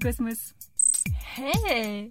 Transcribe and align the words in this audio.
Cosmos. 0.00 0.54
Hey 1.36 2.10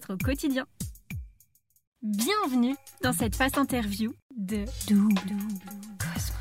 au 0.09 0.17
quotidien. 0.17 0.65
Bienvenue 2.01 2.75
dans 3.03 3.13
cette 3.13 3.35
face 3.35 3.57
interview 3.57 4.13
de 4.35 4.65
Double 4.87 5.13
Cosmos. 5.99 6.33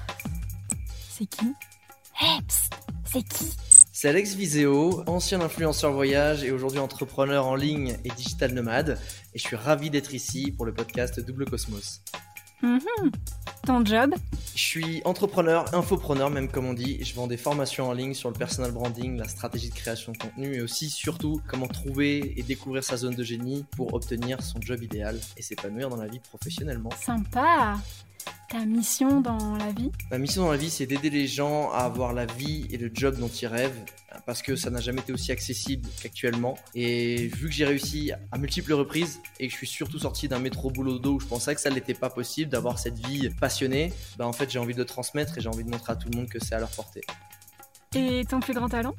C'est 1.11 1.27
qui? 1.27 1.53
C'est 3.05 3.23
qui? 3.23 3.51
C'est 3.93 4.09
Alex 4.09 4.35
Viseo, 4.35 5.03
ancien 5.07 5.41
influenceur 5.41 5.93
voyage 5.93 6.43
et 6.45 6.53
aujourd'hui 6.53 6.79
entrepreneur 6.79 7.47
en 7.47 7.55
ligne 7.55 7.99
et 8.05 8.09
digital 8.11 8.55
nomade. 8.55 8.99
Et 9.35 9.39
je 9.39 9.45
suis 9.47 9.57
ravi 9.57 9.91
d'être 9.91 10.15
ici 10.15 10.53
pour 10.53 10.65
le 10.65 10.73
podcast 10.73 11.21
Double 11.21 11.45
Cosmos. 11.45 12.03
Mhm. 12.63 12.81
Ton 13.67 13.85
job? 13.85 14.15
Je 14.61 14.67
suis 14.67 15.01
entrepreneur, 15.07 15.75
infopreneur 15.75 16.29
même 16.29 16.47
comme 16.47 16.67
on 16.67 16.75
dit. 16.75 17.03
Je 17.03 17.15
vends 17.15 17.27
des 17.27 17.39
formations 17.39 17.89
en 17.89 17.95
ligne 17.95 18.13
sur 18.13 18.29
le 18.29 18.37
personal 18.37 18.73
branding, 18.73 19.17
la 19.17 19.27
stratégie 19.27 19.71
de 19.71 19.75
création 19.75 20.13
de 20.13 20.19
contenu 20.19 20.55
et 20.55 20.61
aussi 20.61 20.91
surtout 20.91 21.41
comment 21.49 21.67
trouver 21.67 22.39
et 22.39 22.43
découvrir 22.43 22.85
sa 22.85 22.99
zone 22.99 23.15
de 23.15 23.25
génie 23.25 23.65
pour 23.75 23.95
obtenir 23.95 24.43
son 24.43 24.61
job 24.61 24.83
idéal 24.83 25.19
et 25.39 25.43
s'épanouir 25.43 25.89
dans 25.89 25.97
la 25.97 26.09
vie 26.09 26.21
professionnellement. 26.21 26.91
Sympa 27.03 27.79
ta 28.51 28.65
mission 28.67 29.21
dans 29.21 29.57
la 29.57 29.71
vie? 29.71 29.93
Ma 30.11 30.19
mission 30.19 30.43
dans 30.43 30.51
la 30.51 30.57
vie, 30.57 30.71
c'est 30.71 30.87
d'aider 30.87 31.09
les 31.09 31.29
gens 31.29 31.71
à 31.71 31.79
avoir 31.79 32.13
la 32.13 32.27
vie 32.27 32.67
et 32.71 32.77
le 32.77 32.91
job 32.93 33.17
dont 33.17 33.29
ils 33.29 33.47
rêvent, 33.47 33.79
parce 34.27 34.43
que 34.43 34.57
ça 34.57 34.71
n'a 34.71 34.81
jamais 34.81 35.01
été 35.01 35.13
aussi 35.13 35.31
accessible 35.31 35.89
qu'actuellement. 36.03 36.59
Et 36.75 37.29
vu 37.29 37.49
que 37.49 37.55
j'ai 37.55 37.65
réussi 37.65 38.11
à 38.33 38.39
multiples 38.39 38.73
reprises 38.73 39.21
et 39.39 39.47
que 39.47 39.53
je 39.53 39.57
suis 39.57 39.69
surtout 39.69 40.01
sorti 40.01 40.27
d'un 40.27 40.41
métro 40.41 40.69
boulot 40.69 40.99
d'eau 40.99 41.15
où 41.15 41.21
je 41.21 41.27
pensais 41.27 41.55
que 41.55 41.61
ça 41.61 41.71
n'était 41.71 41.95
pas 41.95 42.11
possible 42.11 42.51
d'avoir 42.51 42.81
cette 42.81 42.99
vie 43.07 43.31
passionnée, 43.31 43.93
bah 44.19 44.27
en 44.27 44.33
fait 44.33 44.51
j'ai 44.51 44.59
envie 44.59 44.75
de 44.75 44.81
le 44.81 44.85
transmettre 44.85 45.39
et 45.39 45.41
j'ai 45.41 45.49
envie 45.49 45.65
de 45.65 45.71
montrer 45.71 45.93
à 45.93 45.97
tout 45.97 46.09
le 46.11 46.17
monde 46.19 46.29
que 46.29 46.41
c'est 46.41 46.57
à 46.57 46.59
leur 46.59 46.71
portée. 46.71 47.03
Et 47.95 48.25
ton 48.29 48.41
plus 48.41 48.55
grand 48.55 48.69
talent? 48.69 48.95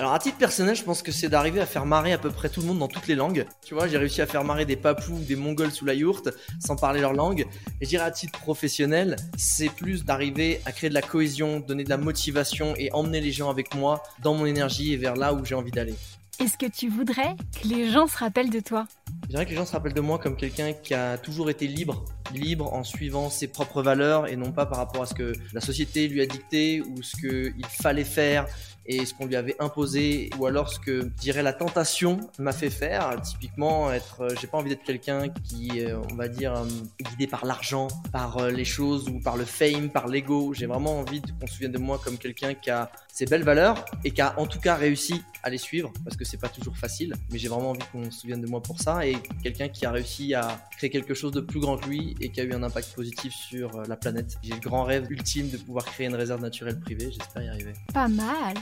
Alors 0.00 0.14
à 0.14 0.18
titre 0.18 0.38
personnel, 0.38 0.74
je 0.74 0.82
pense 0.82 1.02
que 1.02 1.12
c'est 1.12 1.28
d'arriver 1.28 1.60
à 1.60 1.66
faire 1.66 1.84
marrer 1.84 2.14
à 2.14 2.16
peu 2.16 2.30
près 2.30 2.48
tout 2.48 2.62
le 2.62 2.66
monde 2.66 2.78
dans 2.78 2.88
toutes 2.88 3.06
les 3.06 3.14
langues. 3.14 3.44
Tu 3.62 3.74
vois, 3.74 3.86
j'ai 3.86 3.98
réussi 3.98 4.22
à 4.22 4.26
faire 4.26 4.44
marrer 4.44 4.64
des 4.64 4.76
papous 4.76 5.12
ou 5.12 5.18
des 5.18 5.36
mongols 5.36 5.70
sous 5.72 5.84
la 5.84 5.92
yourte 5.92 6.30
sans 6.58 6.74
parler 6.74 7.02
leur 7.02 7.12
langue. 7.12 7.46
Et 7.82 7.84
je 7.84 7.90
dirais 7.90 8.04
à 8.04 8.10
titre 8.10 8.40
professionnel, 8.40 9.16
c'est 9.36 9.68
plus 9.68 10.06
d'arriver 10.06 10.62
à 10.64 10.72
créer 10.72 10.88
de 10.88 10.94
la 10.94 11.02
cohésion, 11.02 11.60
donner 11.60 11.84
de 11.84 11.90
la 11.90 11.98
motivation 11.98 12.72
et 12.78 12.90
emmener 12.94 13.20
les 13.20 13.30
gens 13.30 13.50
avec 13.50 13.74
moi 13.74 14.02
dans 14.22 14.32
mon 14.32 14.46
énergie 14.46 14.94
et 14.94 14.96
vers 14.96 15.16
là 15.16 15.34
où 15.34 15.44
j'ai 15.44 15.54
envie 15.54 15.70
d'aller. 15.70 15.96
Est-ce 16.40 16.56
que 16.56 16.64
tu 16.64 16.88
voudrais 16.88 17.36
que 17.60 17.68
les 17.68 17.90
gens 17.90 18.06
se 18.06 18.16
rappellent 18.16 18.48
de 18.48 18.60
toi? 18.60 18.86
Je 19.24 19.28
dirais 19.28 19.44
que 19.44 19.50
les 19.50 19.56
gens 19.56 19.66
se 19.66 19.72
rappellent 19.72 19.92
de 19.92 20.00
moi 20.00 20.18
comme 20.18 20.34
quelqu'un 20.34 20.72
qui 20.72 20.94
a 20.94 21.18
toujours 21.18 21.50
été 21.50 21.66
libre, 21.66 22.06
libre 22.32 22.72
en 22.72 22.84
suivant 22.84 23.28
ses 23.28 23.48
propres 23.48 23.82
valeurs 23.82 24.26
et 24.26 24.36
non 24.36 24.50
pas 24.50 24.64
par 24.64 24.78
rapport 24.78 25.02
à 25.02 25.06
ce 25.06 25.12
que 25.12 25.34
la 25.52 25.60
société 25.60 26.08
lui 26.08 26.22
a 26.22 26.26
dicté 26.26 26.80
ou 26.80 27.02
ce 27.02 27.14
qu'il 27.18 27.66
fallait 27.66 28.04
faire 28.04 28.46
et 28.90 29.06
ce 29.06 29.14
qu'on 29.14 29.26
lui 29.26 29.36
avait 29.36 29.54
imposé 29.60 30.30
ou 30.36 30.46
alors 30.46 30.68
ce 30.68 30.80
que 30.80 31.02
dirait 31.20 31.44
la 31.44 31.52
tentation 31.52 32.18
m'a 32.40 32.52
fait 32.52 32.70
faire. 32.70 33.20
Typiquement 33.22 33.92
être 33.92 34.22
euh, 34.22 34.34
j'ai 34.40 34.48
pas 34.48 34.58
envie 34.58 34.70
d'être 34.70 34.82
quelqu'un 34.82 35.28
qui 35.28 35.80
euh, 35.80 36.00
on 36.10 36.16
va 36.16 36.26
dire 36.26 36.54
euh, 36.56 36.66
guidé 37.00 37.28
par 37.28 37.46
l'argent 37.46 37.86
par 38.12 38.48
les 38.48 38.64
choses 38.64 39.08
ou 39.08 39.20
par 39.20 39.36
le 39.36 39.44
fame 39.44 39.90
par 39.90 40.08
l'ego. 40.08 40.52
J'ai 40.54 40.66
vraiment 40.66 40.98
envie 40.98 41.22
qu'on 41.22 41.46
se 41.46 41.54
souvienne 41.54 41.70
de 41.70 41.78
moi 41.78 42.00
comme 42.02 42.18
quelqu'un 42.18 42.54
qui 42.54 42.68
a 42.70 42.90
ses 43.12 43.26
belles 43.26 43.42
valeurs 43.42 43.84
et 44.04 44.10
qui 44.10 44.20
a 44.20 44.38
en 44.38 44.46
tout 44.46 44.60
cas 44.60 44.74
réussi 44.76 45.22
à 45.42 45.50
les 45.50 45.58
suivre 45.58 45.92
parce 46.04 46.16
que 46.16 46.24
c'est 46.24 46.36
pas 46.36 46.48
toujours 46.48 46.76
facile 46.76 47.14
mais 47.30 47.38
j'ai 47.38 47.48
vraiment 47.48 47.70
envie 47.70 47.80
qu'on 47.92 48.10
se 48.10 48.20
souvienne 48.20 48.40
de 48.40 48.46
moi 48.46 48.62
pour 48.62 48.80
ça 48.80 49.06
et 49.06 49.16
quelqu'un 49.42 49.68
qui 49.68 49.86
a 49.86 49.90
réussi 49.90 50.34
à 50.34 50.66
créer 50.76 50.90
quelque 50.90 51.14
chose 51.14 51.32
de 51.32 51.40
plus 51.40 51.60
grand 51.60 51.76
que 51.76 51.88
lui 51.88 52.16
et 52.20 52.30
qui 52.30 52.40
a 52.40 52.44
eu 52.44 52.52
un 52.52 52.62
impact 52.62 52.94
positif 52.94 53.32
sur 53.32 53.82
la 53.82 53.96
planète. 53.96 54.38
J'ai 54.42 54.54
le 54.54 54.60
grand 54.60 54.84
rêve 54.84 55.06
ultime 55.10 55.50
de 55.50 55.56
pouvoir 55.56 55.84
créer 55.84 56.06
une 56.06 56.14
réserve 56.14 56.40
naturelle 56.40 56.78
privée 56.78 57.10
j'espère 57.10 57.42
y 57.42 57.48
arriver. 57.48 57.72
Pas 57.92 58.08
mal 58.08 58.54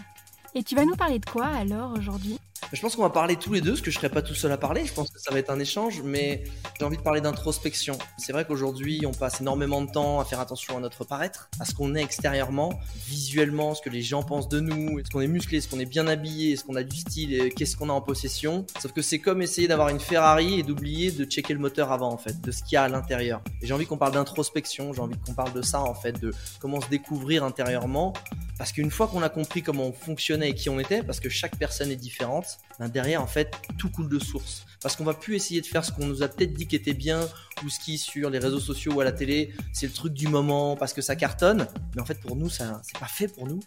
et 0.55 0.63
tu 0.63 0.75
vas 0.75 0.85
nous 0.85 0.97
parler 0.97 1.19
de 1.19 1.25
quoi 1.25 1.47
alors 1.47 1.93
aujourd'hui? 1.97 2.39
Je 2.73 2.81
pense 2.83 2.97
qu'on 2.97 3.03
va 3.03 3.11
parler 3.11 3.37
tous 3.37 3.53
les 3.53 3.61
deux, 3.61 3.71
parce 3.71 3.81
que 3.81 3.91
je 3.91 3.97
serai 3.97 4.11
pas 4.11 4.21
tout 4.21 4.35
seul 4.35 4.53
à 4.53 4.59
parler. 4.59 4.85
Je 4.85 4.93
pense 4.93 5.09
que 5.11 5.19
ça 5.19 5.31
va 5.31 5.39
être 5.39 5.49
un 5.49 5.59
échange, 5.59 6.03
mais 6.05 6.45
j'ai 6.79 6.85
envie 6.85 6.97
de 6.99 7.03
parler 7.03 7.21
d'introspection. 7.21 7.97
C'est 8.19 8.33
vrai 8.33 8.45
qu'aujourd'hui, 8.45 9.07
on 9.07 9.13
passe 9.13 9.41
énormément 9.41 9.81
de 9.81 9.91
temps 9.91 10.21
à 10.21 10.25
faire 10.25 10.41
attention 10.41 10.77
à 10.77 10.81
notre 10.81 11.05
paraître, 11.05 11.49
à 11.61 11.65
ce 11.65 11.75
qu'on 11.75 11.95
est 11.95 12.03
extérieurement, 12.03 12.79
visuellement, 13.07 13.75
ce 13.75 13.81
que 13.81 13.89
les 13.89 14.03
gens 14.03 14.23
pensent 14.23 14.49
de 14.49 14.61
nous, 14.61 14.99
est-ce 14.99 15.09
qu'on 15.09 15.21
est 15.21 15.29
musclé, 15.29 15.59
est-ce 15.59 15.69
qu'on 15.69 15.79
est 15.79 15.87
bien 15.87 16.07
habillé, 16.07 16.53
est-ce 16.53 16.65
qu'on 16.65 16.75
a 16.75 16.83
du 16.83 16.97
style, 16.97 17.55
qu'est-ce 17.55 17.77
qu'on 17.77 17.89
a 17.89 17.93
en 17.93 18.03
possession. 18.03 18.67
Sauf 18.81 18.93
que 18.93 19.03
c'est 19.03 19.19
comme 19.19 19.41
essayer 19.41 19.69
d'avoir 19.69 19.89
une 19.89 20.01
Ferrari 20.01 20.59
et 20.59 20.63
d'oublier 20.63 21.11
de 21.11 21.25
checker 21.25 21.55
le 21.55 21.61
moteur 21.61 21.91
avant, 21.91 22.13
en 22.13 22.19
fait, 22.19 22.39
de 22.41 22.51
ce 22.51 22.63
qu'il 22.65 22.75
y 22.75 22.77
a 22.77 22.83
à 22.83 22.89
l'intérieur. 22.89 23.41
J'ai 23.63 23.73
envie 23.73 23.87
qu'on 23.87 23.99
parle 23.99 24.13
d'introspection, 24.13 24.93
j'ai 24.93 25.01
envie 25.01 25.17
qu'on 25.25 25.35
parle 25.35 25.53
de 25.53 25.63
ça, 25.63 25.81
en 25.81 25.95
fait, 25.95 26.21
de 26.21 26.35
comment 26.59 26.81
se 26.81 26.89
découvrir 26.89 27.45
intérieurement. 27.45 28.13
Parce 28.59 28.73
qu'une 28.73 28.91
fois 28.91 29.07
qu'on 29.07 29.23
a 29.23 29.29
compris 29.29 29.63
comment 29.63 29.87
on 29.87 29.93
fonctionnait 29.93 30.51
et 30.51 30.55
qui 30.55 30.69
on 30.69 30.81
était, 30.81 31.03
parce 31.05 31.21
que 31.21 31.29
chaque 31.29 31.57
personne 31.57 31.91
est 31.93 31.97
différente, 31.97 32.59
ben 32.81 32.89
derrière, 32.89 33.23
en 33.23 33.29
fait, 33.29 33.55
tout 33.79 33.89
coule 33.89 34.09
de 34.09 34.19
source. 34.19 34.67
Parce 34.83 34.97
qu'on 34.97 35.05
va 35.05 35.15
plus 35.15 35.37
essayer 35.37 35.61
de 35.61 35.67
faire 35.67 35.85
ce 35.85 35.93
qu'on 35.93 36.07
nous 36.07 36.23
a 36.23 36.29
peut-être 36.29 36.55
dit 36.55 36.67
qui 36.67 36.75
était 36.77 36.93
bien, 36.93 37.29
ou 37.65 37.69
ce 37.69 37.79
qui 37.79 37.99
sur 37.99 38.31
les 38.31 38.39
réseaux 38.39 38.61
sociaux 38.61 38.95
ou 38.95 39.01
à 39.01 39.05
la 39.05 39.13
télé, 39.13 39.55
c'est 39.73 39.87
le 39.87 39.93
truc 39.93 40.13
du 40.13 40.27
moment 40.27 40.77
parce 40.77 40.93
que 40.93 41.03
ça 41.03 41.15
cartonne. 41.15 41.69
Mais 41.95 42.03
en 42.03 42.05
fait, 42.05 42.21
pour 42.21 42.35
nous, 42.35 42.51
ça, 42.51 42.83
c'est 42.85 42.99
pas 42.99 43.07
fait 43.07 43.29
pour 43.29 43.47
nous. 43.47 43.61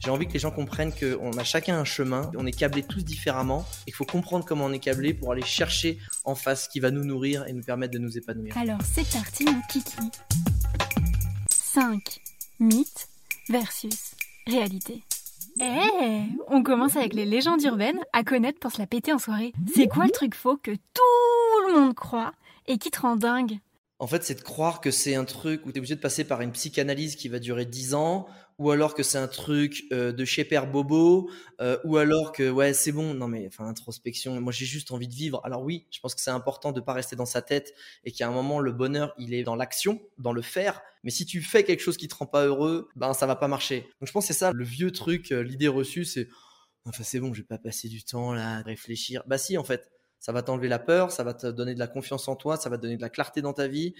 J'ai 0.00 0.10
envie 0.10 0.26
que 0.26 0.32
les 0.32 0.38
gens 0.38 0.50
comprennent 0.50 0.92
qu'on 0.92 1.32
a 1.38 1.44
chacun 1.44 1.78
un 1.78 1.84
chemin, 1.84 2.30
on 2.36 2.44
est 2.46 2.52
câblés 2.52 2.82
tous 2.82 3.04
différemment, 3.04 3.66
et 3.82 3.84
qu'il 3.86 3.94
faut 3.94 4.04
comprendre 4.04 4.44
comment 4.44 4.66
on 4.66 4.72
est 4.72 4.78
câblé 4.78 5.14
pour 5.14 5.32
aller 5.32 5.44
chercher 5.44 5.98
en 6.24 6.34
face 6.34 6.64
ce 6.64 6.68
qui 6.68 6.80
va 6.80 6.90
nous 6.90 7.04
nourrir 7.04 7.46
et 7.46 7.52
nous 7.52 7.62
permettre 7.62 7.94
de 7.94 7.98
nous 7.98 8.18
épanouir. 8.18 8.56
Alors, 8.58 8.80
c'est 8.82 9.08
parti, 9.08 9.44
mon 9.44 9.62
kiki. 9.70 9.96
5 11.48 12.20
mythes 12.60 13.08
versus 13.48 14.13
réalité. 14.46 15.02
Eh, 15.60 16.22
on 16.48 16.62
commence 16.62 16.96
avec 16.96 17.14
les 17.14 17.24
légendes 17.24 17.62
urbaines 17.62 18.00
à 18.12 18.24
connaître 18.24 18.58
pour 18.58 18.72
se 18.72 18.78
la 18.78 18.86
péter 18.86 19.12
en 19.12 19.18
soirée. 19.18 19.52
C'est 19.74 19.86
quoi 19.86 20.04
le 20.04 20.10
truc 20.10 20.34
faux 20.34 20.56
que 20.56 20.72
tout 20.72 21.68
le 21.68 21.80
monde 21.80 21.94
croit 21.94 22.32
et 22.66 22.78
qui 22.78 22.90
te 22.90 23.00
rend 23.00 23.16
dingue? 23.16 23.58
En 24.00 24.06
fait, 24.08 24.24
c'est 24.24 24.34
de 24.34 24.42
croire 24.42 24.80
que 24.80 24.90
c'est 24.90 25.14
un 25.14 25.24
truc 25.24 25.64
où 25.64 25.70
tu 25.70 25.76
es 25.76 25.78
obligé 25.78 25.94
de 25.94 26.00
passer 26.00 26.24
par 26.24 26.40
une 26.40 26.50
psychanalyse 26.50 27.14
qui 27.14 27.28
va 27.28 27.38
durer 27.38 27.64
10 27.64 27.94
ans, 27.94 28.26
ou 28.58 28.70
alors 28.70 28.94
que 28.94 29.02
c'est 29.02 29.18
un 29.18 29.28
truc 29.28 29.84
euh, 29.92 30.12
de 30.12 30.24
chez 30.24 30.44
Père 30.44 30.70
Bobo, 30.70 31.30
euh, 31.60 31.78
ou 31.84 31.96
alors 31.96 32.32
que 32.32 32.48
ouais 32.48 32.72
c'est 32.72 32.92
bon. 32.92 33.14
Non 33.14 33.28
mais 33.28 33.46
enfin 33.46 33.66
introspection. 33.66 34.40
Moi 34.40 34.52
j'ai 34.52 34.66
juste 34.66 34.92
envie 34.92 35.08
de 35.08 35.14
vivre. 35.14 35.40
Alors 35.44 35.62
oui, 35.62 35.86
je 35.90 36.00
pense 36.00 36.14
que 36.14 36.20
c'est 36.20 36.30
important 36.30 36.72
de 36.72 36.80
pas 36.80 36.92
rester 36.92 37.16
dans 37.16 37.26
sa 37.26 37.42
tête 37.42 37.74
et 38.04 38.12
qu'à 38.12 38.28
un 38.28 38.30
moment 38.30 38.60
le 38.60 38.72
bonheur 38.72 39.14
il 39.18 39.34
est 39.34 39.42
dans 39.42 39.56
l'action, 39.56 40.00
dans 40.18 40.32
le 40.32 40.42
faire. 40.42 40.80
Mais 41.02 41.10
si 41.10 41.26
tu 41.26 41.42
fais 41.42 41.64
quelque 41.64 41.80
chose 41.80 41.96
qui 41.96 42.08
te 42.08 42.14
rend 42.14 42.26
pas 42.26 42.46
heureux, 42.46 42.88
ben 42.96 43.12
ça 43.12 43.26
va 43.26 43.36
pas 43.36 43.48
marcher. 43.48 43.80
Donc 44.00 44.08
je 44.08 44.12
pense 44.12 44.24
que 44.24 44.32
c'est 44.32 44.38
ça 44.38 44.52
le 44.52 44.64
vieux 44.64 44.92
truc, 44.92 45.32
euh, 45.32 45.42
l'idée 45.42 45.68
reçue, 45.68 46.04
c'est 46.04 46.28
enfin 46.86 47.02
c'est 47.02 47.20
bon, 47.20 47.32
je 47.34 47.40
vais 47.40 47.46
pas 47.46 47.58
passer 47.58 47.88
du 47.88 48.04
temps 48.04 48.32
là 48.32 48.58
à 48.58 48.62
réfléchir. 48.62 49.22
Bah 49.26 49.38
si 49.38 49.58
en 49.58 49.64
fait, 49.64 49.90
ça 50.20 50.32
va 50.32 50.42
t'enlever 50.42 50.68
la 50.68 50.78
peur, 50.78 51.10
ça 51.10 51.24
va 51.24 51.34
te 51.34 51.48
donner 51.48 51.74
de 51.74 51.78
la 51.78 51.88
confiance 51.88 52.28
en 52.28 52.36
toi, 52.36 52.56
ça 52.56 52.70
va 52.70 52.76
te 52.78 52.82
donner 52.82 52.96
de 52.96 53.02
la 53.02 53.10
clarté 53.10 53.42
dans 53.42 53.52
ta 53.52 53.66
vie 53.68 53.94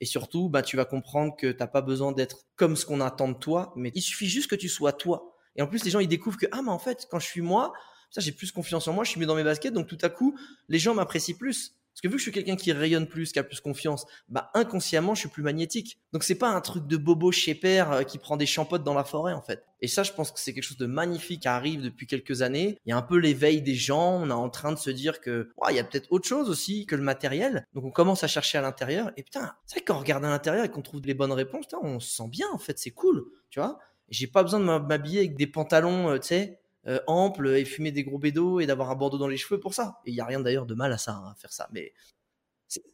et 0.00 0.04
surtout, 0.04 0.48
bah, 0.48 0.62
tu 0.62 0.76
vas 0.76 0.84
comprendre 0.84 1.34
que 1.36 1.50
tu 1.50 1.58
n'as 1.58 1.66
pas 1.66 1.80
besoin 1.80 2.12
d'être 2.12 2.46
comme 2.56 2.76
ce 2.76 2.84
qu'on 2.84 3.00
attend 3.00 3.28
de 3.28 3.38
toi, 3.38 3.72
mais 3.76 3.92
il 3.94 4.02
suffit 4.02 4.26
juste 4.26 4.50
que 4.50 4.56
tu 4.56 4.68
sois 4.68 4.92
toi. 4.92 5.34
Et 5.56 5.62
en 5.62 5.66
plus, 5.66 5.84
les 5.84 5.90
gens, 5.90 6.00
ils 6.00 6.08
découvrent 6.08 6.38
que, 6.38 6.46
ah, 6.52 6.60
mais 6.62 6.70
en 6.70 6.78
fait, 6.78 7.06
quand 7.10 7.18
je 7.18 7.26
suis 7.26 7.40
moi, 7.40 7.72
ça, 8.10 8.20
j'ai 8.20 8.32
plus 8.32 8.52
confiance 8.52 8.86
en 8.88 8.92
moi, 8.92 9.04
je 9.04 9.10
suis 9.10 9.20
mieux 9.20 9.26
dans 9.26 9.34
mes 9.34 9.44
baskets, 9.44 9.72
donc 9.72 9.86
tout 9.86 9.98
à 10.02 10.08
coup, 10.08 10.38
les 10.68 10.78
gens 10.78 10.94
m'apprécient 10.94 11.36
plus. 11.36 11.74
Parce 11.96 12.02
que 12.02 12.08
vu 12.08 12.12
que 12.12 12.18
je 12.18 12.22
suis 12.24 12.32
quelqu'un 12.32 12.56
qui 12.56 12.72
rayonne 12.72 13.06
plus, 13.06 13.32
qui 13.32 13.38
a 13.38 13.42
plus 13.42 13.60
confiance, 13.60 14.04
bah 14.28 14.50
inconsciemment, 14.52 15.14
je 15.14 15.20
suis 15.20 15.28
plus 15.30 15.42
magnétique. 15.42 15.98
Donc 16.12 16.24
c'est 16.24 16.34
pas 16.34 16.50
un 16.50 16.60
truc 16.60 16.86
de 16.86 16.98
bobo 16.98 17.32
chez 17.32 17.54
père 17.54 17.90
euh, 17.90 18.02
qui 18.02 18.18
prend 18.18 18.36
des 18.36 18.44
champottes 18.44 18.84
dans 18.84 18.92
la 18.92 19.02
forêt 19.02 19.32
en 19.32 19.40
fait. 19.40 19.64
Et 19.80 19.88
ça, 19.88 20.02
je 20.02 20.12
pense 20.12 20.30
que 20.30 20.38
c'est 20.38 20.52
quelque 20.52 20.62
chose 20.62 20.76
de 20.76 20.84
magnifique 20.84 21.40
qui 21.40 21.48
arrive 21.48 21.80
depuis 21.80 22.06
quelques 22.06 22.42
années. 22.42 22.78
Il 22.84 22.90
y 22.90 22.92
a 22.92 22.98
un 22.98 23.02
peu 23.02 23.16
l'éveil 23.16 23.62
des 23.62 23.74
gens. 23.74 24.20
On 24.20 24.28
est 24.28 24.34
en 24.34 24.50
train 24.50 24.72
de 24.72 24.78
se 24.78 24.90
dire 24.90 25.22
que 25.22 25.48
il 25.70 25.74
y 25.74 25.78
a 25.78 25.84
peut-être 25.84 26.12
autre 26.12 26.28
chose 26.28 26.50
aussi 26.50 26.84
que 26.84 26.96
le 26.96 27.02
matériel. 27.02 27.66
Donc 27.72 27.84
on 27.86 27.90
commence 27.90 28.22
à 28.24 28.28
chercher 28.28 28.58
à 28.58 28.60
l'intérieur. 28.60 29.10
Et 29.16 29.22
putain, 29.22 29.54
c'est 29.64 29.76
vrai 29.76 29.80
que 29.80 29.86
quand 29.86 29.96
on 29.96 30.00
regarde 30.00 30.24
à 30.26 30.28
l'intérieur 30.28 30.66
et 30.66 30.70
qu'on 30.70 30.82
trouve 30.82 31.00
les 31.02 31.14
bonnes 31.14 31.32
réponses, 31.32 31.64
putain, 31.64 31.78
on 31.82 31.98
se 31.98 32.14
sent 32.14 32.28
bien 32.28 32.48
en 32.52 32.58
fait. 32.58 32.78
C'est 32.78 32.90
cool, 32.90 33.24
tu 33.48 33.58
vois. 33.58 33.78
J'ai 34.10 34.26
pas 34.26 34.42
besoin 34.42 34.60
de 34.60 34.86
m'habiller 34.86 35.20
avec 35.20 35.34
des 35.34 35.46
pantalons, 35.46 36.10
euh, 36.10 36.18
tu 36.18 36.28
sais, 36.28 36.60
euh, 36.86 37.00
ample 37.06 37.48
et 37.48 37.64
fumer 37.64 37.90
des 37.90 38.04
gros 38.04 38.18
bédos 38.18 38.60
et 38.60 38.66
d'avoir 38.66 38.90
un 38.90 38.94
bandeau 38.94 39.18
dans 39.18 39.28
les 39.28 39.36
cheveux 39.36 39.58
pour 39.58 39.74
ça. 39.74 40.00
Et 40.04 40.10
il 40.10 40.16
y 40.16 40.20
a 40.20 40.24
rien 40.24 40.40
d'ailleurs 40.40 40.66
de 40.66 40.74
mal 40.74 40.92
à 40.92 40.98
ça, 40.98 41.12
hein, 41.12 41.32
à 41.32 41.34
faire 41.34 41.52
ça. 41.52 41.68
Mais 41.72 41.92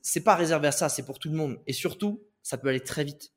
c'est 0.03 0.23
pas 0.23 0.35
réservé 0.35 0.69
à 0.69 0.73
ça, 0.73 0.89
c'est 0.89 1.05
pour 1.05 1.19
tout 1.19 1.29
le 1.29 1.37
monde. 1.37 1.61
Et 1.67 1.73
surtout, 1.73 2.23
ça 2.43 2.59
peut 2.59 2.69
aller 2.69 2.81
très 2.81 3.05
vite. 3.05 3.33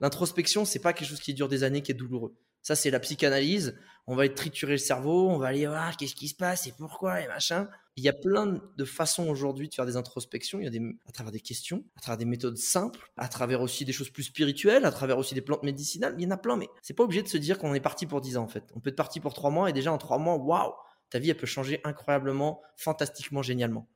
L'introspection, 0.00 0.64
c'est 0.64 0.78
pas 0.78 0.92
quelque 0.92 1.08
chose 1.08 1.20
qui 1.20 1.34
dure 1.34 1.48
des 1.48 1.64
années, 1.64 1.82
qui 1.82 1.92
est 1.92 1.94
douloureux. 1.94 2.36
Ça, 2.66 2.74
c'est 2.74 2.90
la 2.90 2.98
psychanalyse. 2.98 3.78
On 4.08 4.16
va 4.16 4.26
être 4.26 4.34
triturer 4.34 4.72
le 4.72 4.78
cerveau, 4.78 5.28
on 5.28 5.38
va 5.38 5.46
aller 5.46 5.68
voir 5.68 5.96
qu'est-ce 5.96 6.16
qui 6.16 6.26
se 6.26 6.34
passe 6.34 6.66
et 6.66 6.72
pourquoi 6.76 7.20
et 7.20 7.28
machin. 7.28 7.68
Il 7.94 8.02
y 8.02 8.08
a 8.08 8.12
plein 8.12 8.60
de 8.76 8.84
façons 8.84 9.28
aujourd'hui 9.28 9.68
de 9.68 9.74
faire 9.74 9.86
des 9.86 9.96
introspections. 9.96 10.58
Il 10.58 10.64
y 10.64 10.66
a 10.66 10.70
des, 10.70 10.82
à 11.06 11.12
travers 11.12 11.30
des 11.30 11.38
questions, 11.38 11.84
à 11.96 12.00
travers 12.00 12.18
des 12.18 12.24
méthodes 12.24 12.56
simples, 12.56 13.08
à 13.16 13.28
travers 13.28 13.60
aussi 13.60 13.84
des 13.84 13.92
choses 13.92 14.10
plus 14.10 14.24
spirituelles, 14.24 14.84
à 14.84 14.90
travers 14.90 15.16
aussi 15.16 15.32
des 15.36 15.42
plantes 15.42 15.62
médicinales. 15.62 16.16
Il 16.18 16.24
y 16.24 16.26
en 16.26 16.32
a 16.32 16.36
plein, 16.36 16.56
mais 16.56 16.66
c'est 16.82 16.92
pas 16.92 17.04
obligé 17.04 17.22
de 17.22 17.28
se 17.28 17.36
dire 17.36 17.56
qu'on 17.56 17.72
est 17.72 17.78
parti 17.78 18.04
pour 18.04 18.20
10 18.20 18.36
ans 18.36 18.42
en 18.42 18.48
fait. 18.48 18.64
On 18.74 18.80
peut 18.80 18.90
être 18.90 18.96
parti 18.96 19.20
pour 19.20 19.32
3 19.32 19.50
mois 19.50 19.70
et 19.70 19.72
déjà 19.72 19.92
en 19.92 19.98
3 19.98 20.18
mois, 20.18 20.34
waouh, 20.34 20.72
ta 21.08 21.20
vie 21.20 21.30
elle 21.30 21.36
peut 21.36 21.46
changer 21.46 21.80
incroyablement, 21.84 22.62
fantastiquement, 22.74 23.42
génialement. 23.42 23.86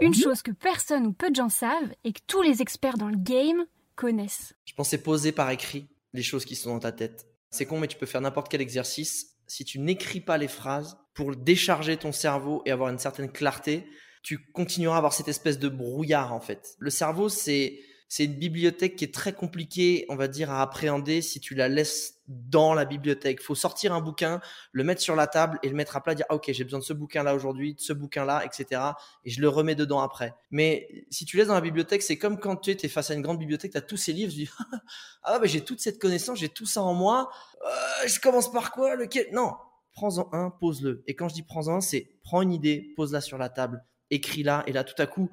Une 0.00 0.14
chose 0.14 0.42
que 0.42 0.50
personne 0.50 1.06
ou 1.06 1.12
peu 1.12 1.30
de 1.30 1.36
gens 1.36 1.50
savent 1.50 1.94
et 2.02 2.12
que 2.12 2.20
tous 2.26 2.42
les 2.42 2.62
experts 2.62 2.98
dans 2.98 3.10
le 3.10 3.16
game 3.16 3.64
connaissent. 3.94 4.54
Je 4.64 4.74
pensais 4.74 4.98
poser 4.98 5.30
par 5.30 5.50
écrit 5.50 5.86
les 6.14 6.24
choses 6.24 6.44
qui 6.44 6.56
sont 6.56 6.72
dans 6.72 6.80
ta 6.80 6.90
tête. 6.90 7.28
C'est 7.50 7.66
con, 7.66 7.78
mais 7.78 7.88
tu 7.88 7.96
peux 7.96 8.06
faire 8.06 8.20
n'importe 8.20 8.50
quel 8.50 8.60
exercice. 8.60 9.36
Si 9.46 9.64
tu 9.64 9.78
n'écris 9.78 10.20
pas 10.20 10.38
les 10.38 10.48
phrases 10.48 10.98
pour 11.14 11.34
décharger 11.34 11.96
ton 11.96 12.12
cerveau 12.12 12.62
et 12.66 12.70
avoir 12.70 12.90
une 12.90 12.98
certaine 12.98 13.30
clarté, 13.30 13.86
tu 14.22 14.38
continueras 14.52 14.96
à 14.96 14.98
avoir 14.98 15.12
cette 15.12 15.28
espèce 15.28 15.58
de 15.58 15.68
brouillard 15.68 16.32
en 16.32 16.40
fait. 16.40 16.76
Le 16.78 16.90
cerveau, 16.90 17.28
c'est 17.28 17.80
c'est 18.08 18.24
une 18.24 18.34
bibliothèque 18.34 18.96
qui 18.96 19.04
est 19.04 19.12
très 19.12 19.34
compliquée, 19.34 20.06
on 20.08 20.16
va 20.16 20.28
dire, 20.28 20.50
à 20.50 20.62
appréhender 20.62 21.20
si 21.20 21.40
tu 21.40 21.54
la 21.54 21.68
laisses 21.68 22.22
dans 22.26 22.72
la 22.72 22.86
bibliothèque. 22.86 23.42
Faut 23.42 23.54
sortir 23.54 23.92
un 23.92 24.00
bouquin, 24.00 24.40
le 24.72 24.82
mettre 24.82 25.02
sur 25.02 25.14
la 25.14 25.26
table 25.26 25.58
et 25.62 25.68
le 25.68 25.74
mettre 25.74 25.94
à 25.94 26.02
plat, 26.02 26.14
dire 26.14 26.24
ah, 26.30 26.34
ok 26.34 26.50
j'ai 26.50 26.64
besoin 26.64 26.78
de 26.78 26.84
ce 26.84 26.94
bouquin 26.94 27.22
là 27.22 27.34
aujourd'hui, 27.34 27.74
de 27.74 27.80
ce 27.80 27.92
bouquin 27.92 28.24
là, 28.24 28.42
etc. 28.46 28.80
Et 29.24 29.30
je 29.30 29.42
le 29.42 29.48
remets 29.50 29.74
dedans 29.74 30.00
après. 30.00 30.34
Mais 30.50 31.06
si 31.10 31.26
tu 31.26 31.36
laisses 31.36 31.48
dans 31.48 31.54
la 31.54 31.60
bibliothèque, 31.60 32.02
c'est 32.02 32.16
comme 32.16 32.40
quand 32.40 32.56
tu 32.56 32.70
es 32.70 32.88
face 32.88 33.10
à 33.10 33.14
une 33.14 33.22
grande 33.22 33.38
bibliothèque, 33.38 33.72
tu 33.72 33.78
as 33.78 33.82
tous 33.82 33.98
ces 33.98 34.14
livres, 34.14 34.32
tu 34.32 34.38
dis 34.38 34.50
ah 35.22 35.38
bah, 35.38 35.46
j'ai 35.46 35.60
toute 35.60 35.80
cette 35.80 35.98
connaissance, 35.98 36.38
j'ai 36.38 36.48
tout 36.48 36.66
ça 36.66 36.82
en 36.82 36.94
moi. 36.94 37.30
Euh, 37.66 38.08
je 38.08 38.20
commence 38.20 38.50
par 38.50 38.72
quoi 38.72 38.96
Lequel? 38.96 39.28
Non, 39.32 39.52
prends-en 39.92 40.30
un, 40.32 40.50
pose-le. 40.50 41.02
Et 41.06 41.14
quand 41.14 41.28
je 41.28 41.34
dis 41.34 41.42
prends-en 41.42 41.76
un, 41.76 41.80
c'est 41.82 42.10
prends 42.22 42.40
une 42.40 42.54
idée, 42.54 42.94
pose-la 42.96 43.20
sur 43.20 43.36
la 43.36 43.50
table, 43.50 43.84
écris-la 44.10 44.64
et 44.66 44.72
là 44.72 44.82
tout 44.82 45.00
à 45.00 45.06
coup 45.06 45.30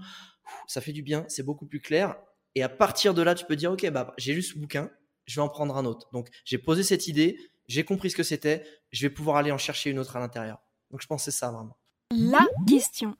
ça 0.67 0.81
fait 0.81 0.91
du 0.91 1.01
bien, 1.01 1.25
c'est 1.27 1.41
beaucoup 1.43 1.65
plus 1.65 1.79
clair 1.79 2.15
et 2.55 2.63
à 2.63 2.69
partir 2.69 3.13
de 3.13 3.21
là, 3.21 3.35
tu 3.35 3.45
peux 3.45 3.55
dire, 3.55 3.71
OK, 3.71 3.87
bah, 3.89 4.13
j'ai 4.17 4.33
lu 4.33 4.41
ce 4.41 4.57
bouquin, 4.57 4.89
je 5.25 5.35
vais 5.35 5.41
en 5.41 5.49
prendre 5.49 5.75
un 5.77 5.85
autre. 5.85 6.09
Donc, 6.13 6.29
j'ai 6.45 6.57
posé 6.57 6.83
cette 6.83 7.07
idée, 7.07 7.37
j'ai 7.67 7.83
compris 7.83 8.09
ce 8.09 8.15
que 8.15 8.23
c'était, 8.23 8.65
je 8.91 9.01
vais 9.01 9.09
pouvoir 9.09 9.37
aller 9.37 9.51
en 9.51 9.57
chercher 9.57 9.89
une 9.89 9.99
autre 9.99 10.15
à 10.15 10.19
l'intérieur. 10.19 10.59
Donc, 10.91 11.01
je 11.01 11.07
c'est 11.17 11.31
ça 11.31 11.51
vraiment. 11.51 11.77
La 12.11 12.45
question 12.67 13.15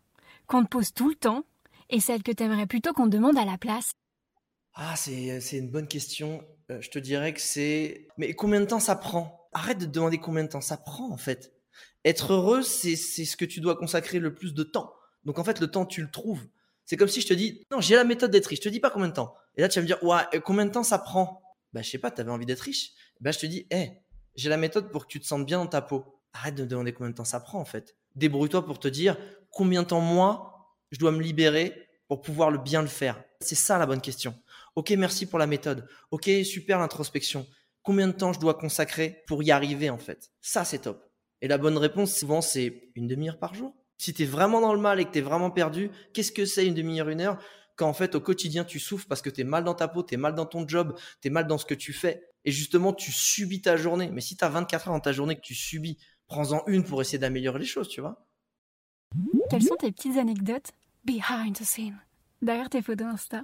qu'on 0.48 0.64
te 0.64 0.70
pose 0.70 0.94
tout 0.94 1.10
le 1.10 1.16
temps 1.16 1.44
et 1.90 2.00
celle 2.00 2.24
que 2.24 2.32
tu 2.32 2.44
aimerais 2.44 2.68
plutôt 2.68 2.94
qu'on 2.94 3.08
demande 3.08 3.38
à 3.38 3.46
la 3.46 3.58
place. 3.58 3.92
Ah, 4.74 4.96
c'est 4.96 5.58
une 5.58 5.70
bonne 5.70 5.88
question. 5.88 6.44
Euh, 6.70 6.82
je 6.82 6.90
te 6.90 7.00
dirais 7.00 7.34
que 7.34 7.42
c'est. 7.42 8.08
Mais 8.18 8.34
combien 8.34 8.60
de 8.60 8.66
temps 8.66 8.80
ça 8.80 8.96
prend? 8.96 9.50
Arrête 9.54 9.78
de 9.78 9.86
te 9.86 9.92
demander 9.92 10.18
combien 10.18 10.44
de 10.44 10.50
temps 10.50 10.62
ça 10.62 10.78
prend 10.78 11.12
en 11.12 11.18
fait. 11.18 11.54
Être 12.04 12.34
heureux, 12.34 12.62
c'est 12.62 12.96
ce 12.96 13.38
que 13.38 13.46
tu 13.46 13.62
dois 13.62 13.76
consacrer 13.76 14.20
le 14.20 14.34
plus 14.34 14.54
de 14.54 14.64
temps. 14.64 14.94
Donc 15.24 15.40
en 15.40 15.44
fait, 15.44 15.60
le 15.60 15.68
temps, 15.68 15.86
tu 15.86 16.02
le 16.02 16.12
trouves. 16.12 16.46
C'est 16.86 16.98
comme 16.98 17.08
si 17.08 17.22
je 17.22 17.28
te 17.28 17.34
dis, 17.34 17.64
non, 17.72 17.82
j'ai 17.82 17.96
la 17.96 18.04
méthode 18.04 18.32
d'être 18.32 18.48
riche. 18.48 18.60
Je 18.60 18.66
te 18.66 18.70
dis 18.70 18.80
pas 18.80 18.90
combien 18.90 19.08
de 19.08 19.14
temps. 19.14 19.36
Et 19.56 19.62
là, 19.62 19.70
tu 19.70 19.80
vas 19.80 19.82
me 19.82 19.88
dire, 19.88 20.04
ouais, 20.04 20.40
combien 20.44 20.66
de 20.66 20.72
temps 20.72 20.84
ça 20.84 21.00
prend? 21.00 21.42
Bah, 21.74 21.82
je 21.82 21.90
sais 21.90 21.98
pas, 21.98 22.12
tu 22.12 22.22
avais 22.22 22.32
envie 22.32 22.46
d'être 22.46 22.62
riche. 22.62 22.92
Bah, 23.20 23.32
je 23.32 23.40
te 23.40 23.46
dis, 23.46 23.68
hé, 23.72 24.02
j'ai 24.36 24.50
la 24.50 24.58
méthode 24.58 24.92
pour 24.92 25.06
que 25.06 25.12
tu 25.12 25.20
te 25.20 25.26
sentes 25.26 25.46
bien 25.46 25.58
dans 25.58 25.68
ta 25.68 25.82
peau. 25.82 26.22
Arrête 26.34 26.56
de 26.56 26.64
me 26.64 26.68
demander 26.68 26.94
combien 26.94 27.10
de 27.10 27.16
temps 27.16 27.26
ça 27.26 27.40
prend, 27.40 27.60
en 27.60 27.66
fait. 27.66 27.96
Débrouille-toi 28.16 28.66
pour 28.66 28.80
te 28.80 28.88
dire 28.88 29.18
combien 29.50 29.84
de 29.84 29.88
temps, 29.88 30.02
moi, 30.02 30.76
je 30.92 31.00
dois 31.00 31.12
me 31.12 31.22
libérer 31.22 31.88
pour 32.08 32.22
pouvoir 32.22 32.52
le 32.52 32.60
bien 32.60 32.82
le 32.82 32.88
faire. 32.88 33.24
C'est 33.40 33.56
ça 33.56 33.78
la 33.78 33.86
bonne 33.86 34.02
question. 34.02 34.36
Ok, 34.76 34.92
merci 34.92 35.26
pour 35.26 35.40
la 35.40 35.48
méthode. 35.48 35.88
Ok, 36.12 36.30
super 36.44 36.78
l'introspection. 36.80 37.48
Combien 37.82 38.08
de 38.08 38.14
temps 38.14 38.34
je 38.34 38.40
dois 38.40 38.54
consacrer 38.54 39.24
pour 39.28 39.42
y 39.44 39.52
arriver, 39.52 39.90
en 39.90 39.98
fait? 39.98 40.32
Ça, 40.42 40.66
c'est 40.66 40.80
top. 40.80 41.04
Et 41.42 41.48
la 41.48 41.58
bonne 41.58 41.78
réponse, 41.78 42.16
souvent, 42.16 42.42
c'est 42.42 42.92
une 42.96 43.08
demi-heure 43.08 43.40
par 43.40 43.54
jour. 43.54 43.74
Si 43.98 44.14
tu 44.14 44.24
es 44.24 44.26
vraiment 44.26 44.62
dans 44.62 44.74
le 44.74 44.80
mal 44.80 45.00
et 45.00 45.06
que 45.06 45.12
tu 45.12 45.20
es 45.20 45.22
vraiment 45.22 45.52
perdu, 45.52 45.90
qu'est-ce 46.14 46.32
que 46.32 46.46
c'est 46.46 46.66
une 46.68 46.74
demi-heure, 46.74 47.10
une 47.10 47.22
heure 47.22 47.40
quand 47.76 47.90
en 47.90 47.94
fait 47.94 48.16
au 48.16 48.22
quotidien 48.22 48.64
tu 48.64 48.80
souffres 48.80 49.08
parce 49.08 49.22
que 49.22 49.30
tu 49.30 49.42
es 49.42 49.44
mal 49.44 49.64
dans 49.64 49.74
ta 49.74 49.88
peau, 49.88 50.04
tu 50.04 50.14
es 50.14 50.18
mal 50.18 50.34
dans 50.34 50.46
ton 50.46 50.68
job, 50.68 50.98
tu 51.22 51.28
es 51.28 51.32
mal 51.32 51.48
dans 51.48 51.58
ce 51.58 51.66
que 51.66 51.74
tu 51.74 51.94
fais 51.94 52.24
et 52.46 52.52
justement 52.52 52.94
tu 52.94 53.12
subis 53.12 53.62
ta 53.62 53.76
journée. 53.76 54.10
Mais 54.12 54.22
si 54.22 54.38
tu 54.38 54.44
as 54.44 54.50
24 54.50 54.88
heures 54.88 54.94
dans 54.94 55.00
ta 55.00 55.12
journée 55.12 55.36
que 55.36 55.42
tu 55.42 55.56
subis, 55.56 55.98
prends-en 56.28 56.64
une 56.68 56.84
pour 56.84 57.02
essayer 57.02 57.18
d'améliorer 57.18 57.60
les 57.60 57.66
choses, 57.66 57.90
tu 57.90 58.02
vois. 58.02 58.26
Quelles 59.50 59.64
sont 59.64 59.76
tes 59.76 59.92
petites 59.92 60.18
anecdotes 60.18 60.72
behind 61.04 61.56
the 61.56 61.64
scene, 61.64 61.98
derrière 62.42 62.70
tes 62.70 62.82
photos 62.82 63.08
Insta 63.08 63.44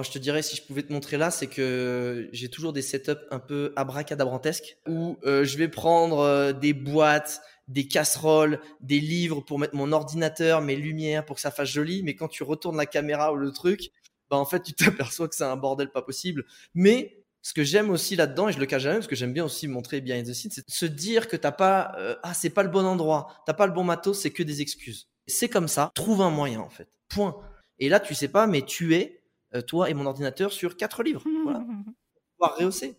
Je 0.00 0.10
te 0.10 0.18
dirais, 0.18 0.40
si 0.40 0.56
je 0.56 0.62
pouvais 0.62 0.82
te 0.82 0.92
montrer 0.92 1.18
là, 1.18 1.30
c'est 1.30 1.48
que 1.48 2.28
j'ai 2.32 2.48
toujours 2.48 2.72
des 2.72 2.80
setups 2.80 3.20
un 3.30 3.38
peu 3.38 3.74
abracadabrantesques 3.76 4.78
où 4.88 5.18
euh, 5.24 5.44
je 5.44 5.58
vais 5.58 5.68
prendre 5.68 6.20
euh, 6.20 6.52
des 6.54 6.72
boîtes, 6.72 7.42
des 7.68 7.86
casseroles, 7.86 8.60
des 8.80 9.00
livres 9.00 9.42
pour 9.42 9.58
mettre 9.58 9.74
mon 9.74 9.92
ordinateur, 9.92 10.62
mes 10.62 10.76
lumières 10.76 11.26
pour 11.26 11.36
que 11.36 11.42
ça 11.42 11.50
fasse 11.50 11.68
joli. 11.68 12.02
Mais 12.02 12.14
quand 12.14 12.28
tu 12.28 12.42
retournes 12.42 12.78
la 12.78 12.86
caméra 12.86 13.32
ou 13.32 13.36
le 13.36 13.50
truc, 13.50 13.90
bah 14.30 14.38
en 14.38 14.46
fait, 14.46 14.62
tu 14.62 14.72
t'aperçois 14.72 15.28
que 15.28 15.34
c'est 15.34 15.44
un 15.44 15.56
bordel 15.56 15.90
pas 15.90 16.02
possible. 16.02 16.46
Mais 16.74 17.18
ce 17.42 17.52
que 17.52 17.64
j'aime 17.64 17.90
aussi 17.90 18.16
là-dedans, 18.16 18.48
et 18.48 18.52
je 18.52 18.60
le 18.60 18.66
cache 18.66 18.82
jamais, 18.82 18.96
parce 18.96 19.08
que 19.08 19.16
j'aime 19.16 19.32
bien 19.32 19.44
aussi 19.44 19.66
montrer 19.68 20.00
behind 20.00 20.26
the 20.26 20.32
scenes, 20.32 20.52
c'est 20.52 20.68
se 20.68 20.86
dire 20.86 21.28
que 21.28 21.36
t'as 21.36 21.52
pas, 21.52 21.94
euh, 21.98 22.14
ah, 22.22 22.34
c'est 22.34 22.50
pas 22.50 22.62
le 22.62 22.68
bon 22.68 22.86
endroit, 22.86 23.42
t'as 23.46 23.52
pas 23.52 23.66
le 23.66 23.72
bon 23.72 23.84
matos, 23.84 24.20
c'est 24.20 24.30
que 24.30 24.42
des 24.42 24.62
excuses. 24.62 25.08
C'est 25.26 25.48
comme 25.48 25.68
ça, 25.68 25.90
trouve 25.94 26.22
un 26.22 26.30
moyen, 26.30 26.60
en 26.60 26.70
fait. 26.70 26.88
Point. 27.08 27.36
Et 27.78 27.88
là, 27.88 28.00
tu 28.00 28.14
sais 28.14 28.28
pas, 28.28 28.46
mais 28.46 28.62
tu 28.62 28.94
es, 28.94 29.21
toi 29.60 29.90
et 29.90 29.94
mon 29.94 30.06
ordinateur, 30.06 30.52
sur 30.52 30.76
quatre 30.76 31.02
livres. 31.02 31.22
Voilà. 31.44 31.60
Pouvoir 32.38 32.56
rehausser. 32.56 32.96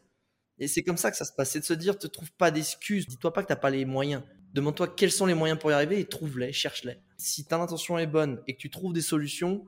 Et 0.59 0.67
c'est 0.67 0.83
comme 0.83 0.97
ça 0.97 1.09
que 1.09 1.17
ça 1.17 1.25
se 1.25 1.33
passe. 1.33 1.51
C'est 1.51 1.59
de 1.59 1.65
se 1.65 1.73
dire, 1.73 1.97
te 1.97 2.07
trouve 2.07 2.31
pas 2.33 2.51
d'excuses. 2.51 3.07
Dis-toi 3.07 3.33
pas 3.33 3.41
que 3.41 3.47
t'as 3.47 3.55
pas 3.55 3.71
les 3.71 3.85
moyens. 3.85 4.21
Demande-toi 4.53 4.87
quels 4.87 5.11
sont 5.11 5.25
les 5.25 5.33
moyens 5.33 5.59
pour 5.59 5.71
y 5.71 5.73
arriver 5.73 5.99
et 5.99 6.05
trouve-les, 6.05 6.53
cherche-les. 6.53 6.99
Si 7.17 7.45
ta 7.45 7.57
intention 7.59 7.97
est 7.97 8.05
bonne 8.05 8.41
et 8.45 8.53
que 8.53 8.59
tu 8.59 8.69
trouves 8.69 8.93
des 8.93 9.01
solutions, 9.01 9.65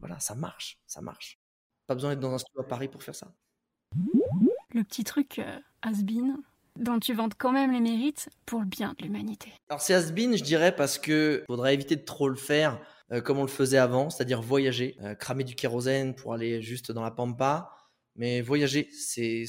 voilà, 0.00 0.20
ça 0.20 0.34
marche, 0.34 0.78
ça 0.86 1.00
marche. 1.00 1.40
Pas 1.86 1.94
besoin 1.94 2.10
d'être 2.10 2.20
dans 2.20 2.34
un 2.34 2.38
studio 2.38 2.60
à 2.60 2.68
Paris 2.68 2.88
pour 2.88 3.02
faire 3.02 3.14
ça. 3.14 3.32
Le 4.74 4.84
petit 4.84 5.04
truc 5.04 5.38
euh, 5.38 5.58
has-been 5.80 6.36
dont 6.76 6.98
tu 6.98 7.14
vantes 7.14 7.34
quand 7.38 7.52
même 7.52 7.72
les 7.72 7.80
mérites 7.80 8.28
pour 8.44 8.60
le 8.60 8.66
bien 8.66 8.94
de 8.98 9.04
l'humanité. 9.04 9.52
Alors 9.70 9.80
c'est 9.80 9.94
has-been, 9.94 10.36
je 10.36 10.44
dirais, 10.44 10.74
parce 10.74 10.98
que 10.98 11.44
faudrait 11.46 11.72
éviter 11.72 11.96
de 11.96 12.04
trop 12.04 12.28
le 12.28 12.36
faire 12.36 12.78
euh, 13.12 13.20
comme 13.20 13.38
on 13.38 13.42
le 13.42 13.48
faisait 13.48 13.78
avant, 13.78 14.10
c'est-à-dire 14.10 14.42
voyager, 14.42 14.96
euh, 15.02 15.14
cramer 15.14 15.44
du 15.44 15.54
kérosène 15.54 16.14
pour 16.14 16.32
aller 16.34 16.60
juste 16.62 16.92
dans 16.92 17.02
la 17.02 17.10
pampa. 17.10 17.70
Mais 18.16 18.40
voyager, 18.40 18.88
c'est, 18.92 19.44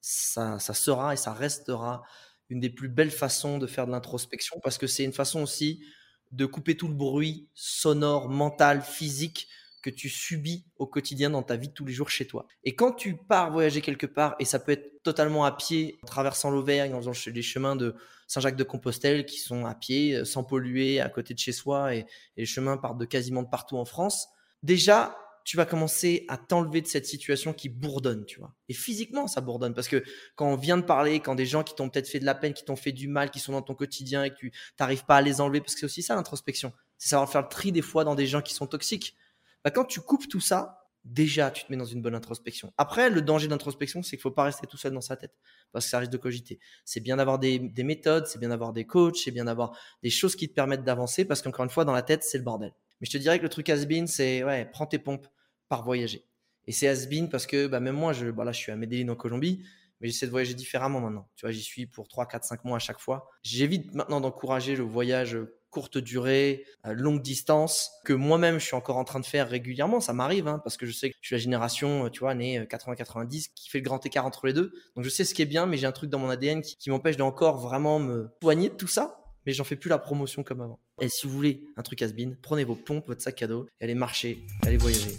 ça, 0.00 0.58
ça 0.58 0.74
sera 0.74 1.12
et 1.14 1.16
ça 1.16 1.32
restera 1.32 2.02
une 2.48 2.60
des 2.60 2.70
plus 2.70 2.88
belles 2.88 3.10
façons 3.10 3.58
de 3.58 3.66
faire 3.66 3.86
de 3.86 3.92
l'introspection 3.92 4.58
parce 4.62 4.78
que 4.78 4.86
c'est 4.86 5.04
une 5.04 5.12
façon 5.12 5.42
aussi 5.42 5.84
de 6.32 6.46
couper 6.46 6.76
tout 6.76 6.88
le 6.88 6.94
bruit 6.94 7.48
sonore, 7.54 8.28
mental, 8.28 8.82
physique 8.82 9.48
que 9.90 9.94
tu 9.94 10.08
subis 10.08 10.64
au 10.76 10.86
quotidien 10.86 11.30
dans 11.30 11.42
ta 11.42 11.56
vie 11.56 11.68
de 11.68 11.72
tous 11.72 11.84
les 11.84 11.92
jours 11.92 12.10
chez 12.10 12.26
toi. 12.26 12.46
Et 12.64 12.74
quand 12.74 12.92
tu 12.92 13.16
pars 13.16 13.50
voyager 13.50 13.80
quelque 13.80 14.06
part, 14.06 14.36
et 14.38 14.44
ça 14.44 14.58
peut 14.58 14.72
être 14.72 15.02
totalement 15.02 15.44
à 15.44 15.52
pied, 15.52 15.98
en 16.02 16.06
traversant 16.06 16.50
l'Auvergne, 16.50 16.94
en 16.94 17.00
faisant 17.00 17.30
les 17.32 17.42
chemins 17.42 17.76
de 17.76 17.94
Saint-Jacques-de-Compostelle 18.26 19.24
qui 19.24 19.38
sont 19.38 19.64
à 19.64 19.74
pied, 19.74 20.14
euh, 20.14 20.24
sans 20.24 20.44
polluer, 20.44 21.00
à 21.00 21.08
côté 21.08 21.32
de 21.32 21.38
chez 21.38 21.52
soi, 21.52 21.94
et, 21.94 22.00
et 22.00 22.06
les 22.40 22.46
chemins 22.46 22.76
partent 22.76 22.98
de 22.98 23.06
quasiment 23.06 23.42
de 23.42 23.48
partout 23.48 23.78
en 23.78 23.84
France, 23.84 24.28
déjà, 24.62 25.16
tu 25.48 25.56
vas 25.56 25.64
commencer 25.64 26.26
à 26.28 26.36
t'enlever 26.36 26.82
de 26.82 26.86
cette 26.86 27.06
situation 27.06 27.54
qui 27.54 27.70
bourdonne, 27.70 28.26
tu 28.26 28.38
vois. 28.38 28.52
Et 28.68 28.74
physiquement, 28.74 29.26
ça 29.26 29.40
bourdonne 29.40 29.72
parce 29.72 29.88
que 29.88 30.04
quand 30.34 30.46
on 30.46 30.56
vient 30.56 30.76
de 30.76 30.82
parler, 30.82 31.20
quand 31.20 31.34
des 31.34 31.46
gens 31.46 31.62
qui 31.64 31.74
t'ont 31.74 31.88
peut-être 31.88 32.06
fait 32.06 32.20
de 32.20 32.26
la 32.26 32.34
peine, 32.34 32.52
qui 32.52 32.66
t'ont 32.66 32.76
fait 32.76 32.92
du 32.92 33.08
mal, 33.08 33.30
qui 33.30 33.38
sont 33.38 33.52
dans 33.52 33.62
ton 33.62 33.74
quotidien 33.74 34.24
et 34.24 34.30
que 34.30 34.36
tu 34.36 34.52
n'arrives 34.78 35.06
pas 35.06 35.16
à 35.16 35.22
les 35.22 35.40
enlever, 35.40 35.60
parce 35.62 35.72
que 35.72 35.80
c'est 35.80 35.86
aussi 35.86 36.02
ça 36.02 36.14
l'introspection, 36.14 36.74
c'est 36.98 37.08
savoir 37.08 37.32
faire 37.32 37.40
le 37.40 37.48
tri 37.48 37.72
des 37.72 37.80
fois 37.80 38.04
dans 38.04 38.14
des 38.14 38.26
gens 38.26 38.42
qui 38.42 38.52
sont 38.52 38.66
toxiques. 38.66 39.16
Bah, 39.64 39.70
quand 39.70 39.84
tu 39.84 40.00
coupes 40.00 40.28
tout 40.28 40.40
ça, 40.40 40.78
déjà 41.04 41.50
tu 41.50 41.64
te 41.64 41.72
mets 41.72 41.78
dans 41.78 41.84
une 41.84 42.02
bonne 42.02 42.14
introspection. 42.14 42.72
Après, 42.76 43.10
le 43.10 43.22
danger 43.22 43.48
d'introspection, 43.48 44.02
c'est 44.02 44.16
qu'il 44.16 44.22
faut 44.22 44.30
pas 44.30 44.44
rester 44.44 44.66
tout 44.66 44.76
seul 44.76 44.92
dans 44.92 45.00
sa 45.00 45.16
tête 45.16 45.34
parce 45.72 45.86
que 45.86 45.90
ça 45.90 45.98
risque 45.98 46.12
de 46.12 46.16
cogiter. 46.16 46.58
C'est 46.84 47.00
bien 47.00 47.16
d'avoir 47.16 47.38
des, 47.38 47.58
méthodes, 47.78 48.26
c'est 48.26 48.38
bien 48.38 48.50
d'avoir 48.50 48.72
des 48.72 48.84
coachs, 48.84 49.16
c'est 49.16 49.30
bien 49.30 49.44
d'avoir 49.44 49.76
des 50.02 50.10
choses 50.10 50.36
qui 50.36 50.48
te 50.48 50.54
permettent 50.54 50.84
d'avancer 50.84 51.24
parce 51.24 51.42
qu'encore 51.42 51.64
une 51.64 51.70
fois, 51.70 51.84
dans 51.84 51.92
la 51.92 52.02
tête, 52.02 52.24
c'est 52.24 52.38
le 52.38 52.44
bordel. 52.44 52.72
Mais 53.00 53.06
je 53.06 53.12
te 53.12 53.18
dirais 53.18 53.38
que 53.38 53.44
le 53.44 53.48
truc 53.48 53.68
has-been, 53.68 54.06
c'est 54.06 54.44
ouais, 54.44 54.64
prends 54.66 54.86
tes 54.86 54.98
pompes, 54.98 55.28
par 55.68 55.84
voyager. 55.84 56.24
Et 56.66 56.72
c'est 56.72 56.88
has-been 56.88 57.28
parce 57.28 57.46
que 57.46 57.66
bah, 57.66 57.80
même 57.80 57.96
moi, 57.96 58.12
je, 58.12 58.30
bah, 58.30 58.44
là, 58.44 58.52
je 58.52 58.58
suis 58.58 58.72
à 58.72 58.76
Medellin 58.76 59.08
en 59.08 59.16
Colombie, 59.16 59.64
mais 60.00 60.08
j'essaie 60.08 60.26
de 60.26 60.30
voyager 60.30 60.54
différemment 60.54 61.00
maintenant. 61.00 61.28
Tu 61.36 61.46
vois, 61.46 61.52
j'y 61.52 61.62
suis 61.62 61.86
pour 61.86 62.08
3, 62.08 62.26
4, 62.26 62.44
5 62.44 62.64
mois 62.64 62.76
à 62.76 62.80
chaque 62.80 63.00
fois. 63.00 63.28
J'évite 63.42 63.94
maintenant 63.94 64.20
d'encourager 64.20 64.76
le 64.76 64.84
voyage 64.84 65.38
courte 65.70 65.98
durée, 65.98 66.64
longue 66.84 67.22
distance, 67.22 67.90
que 68.04 68.12
moi-même 68.12 68.58
je 68.58 68.64
suis 68.64 68.74
encore 68.74 68.96
en 68.96 69.04
train 69.04 69.20
de 69.20 69.26
faire 69.26 69.48
régulièrement. 69.48 70.00
Ça 70.00 70.12
m'arrive, 70.12 70.48
hein, 70.48 70.60
parce 70.64 70.76
que 70.76 70.86
je 70.86 70.92
sais 70.92 71.10
que 71.10 71.16
je 71.20 71.26
suis 71.26 71.34
la 71.34 71.40
génération, 71.40 72.08
tu 72.10 72.20
vois, 72.20 72.34
née 72.34 72.60
80-90, 72.60 73.48
qui 73.54 73.68
fait 73.68 73.78
le 73.78 73.84
grand 73.84 74.04
écart 74.04 74.26
entre 74.26 74.46
les 74.46 74.52
deux. 74.52 74.72
Donc 74.96 75.04
je 75.04 75.10
sais 75.10 75.24
ce 75.24 75.34
qui 75.34 75.42
est 75.42 75.46
bien, 75.46 75.66
mais 75.66 75.76
j'ai 75.76 75.86
un 75.86 75.92
truc 75.92 76.10
dans 76.10 76.18
mon 76.18 76.30
ADN 76.30 76.62
qui, 76.62 76.90
m'empêche 76.90 77.16
d'encore 77.16 77.58
vraiment 77.58 77.98
me 77.98 78.30
soigner 78.42 78.70
de 78.70 78.74
tout 78.74 78.86
ça. 78.86 79.14
Mais 79.46 79.52
j'en 79.52 79.64
fais 79.64 79.76
plus 79.76 79.88
la 79.88 79.98
promotion 79.98 80.42
comme 80.42 80.60
avant. 80.60 80.78
Et 81.00 81.08
si 81.08 81.26
vous 81.26 81.32
voulez 81.32 81.62
un 81.76 81.82
truc 81.82 82.02
has 82.02 82.10
prenez 82.42 82.64
vos 82.64 82.74
pompes, 82.74 83.06
votre 83.06 83.22
sac 83.22 83.42
à 83.42 83.46
dos, 83.46 83.66
et 83.80 83.84
allez 83.84 83.94
marcher, 83.94 84.44
allez 84.62 84.76
voyager. 84.76 85.16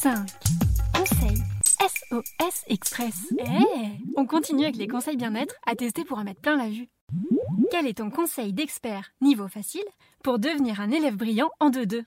5. 0.00 0.26
Conseil 0.94 1.36
SOS 1.80 2.64
Express. 2.66 3.32
Eh 3.38 3.44
On 4.16 4.26
continue 4.26 4.64
avec 4.64 4.76
les 4.76 4.86
conseils 4.86 5.16
bien-être 5.16 5.54
à 5.66 5.74
tester 5.74 6.04
pour 6.04 6.18
en 6.18 6.24
mettre 6.24 6.40
plein 6.40 6.56
la 6.56 6.68
vue. 6.68 6.88
Quel 7.70 7.86
est 7.86 7.98
ton 7.98 8.10
conseil 8.10 8.52
d'expert 8.52 9.12
niveau 9.20 9.48
facile 9.48 9.84
pour 10.22 10.38
devenir 10.38 10.80
un 10.80 10.90
élève 10.90 11.16
brillant 11.16 11.50
en 11.60 11.70
2-2 11.70 12.04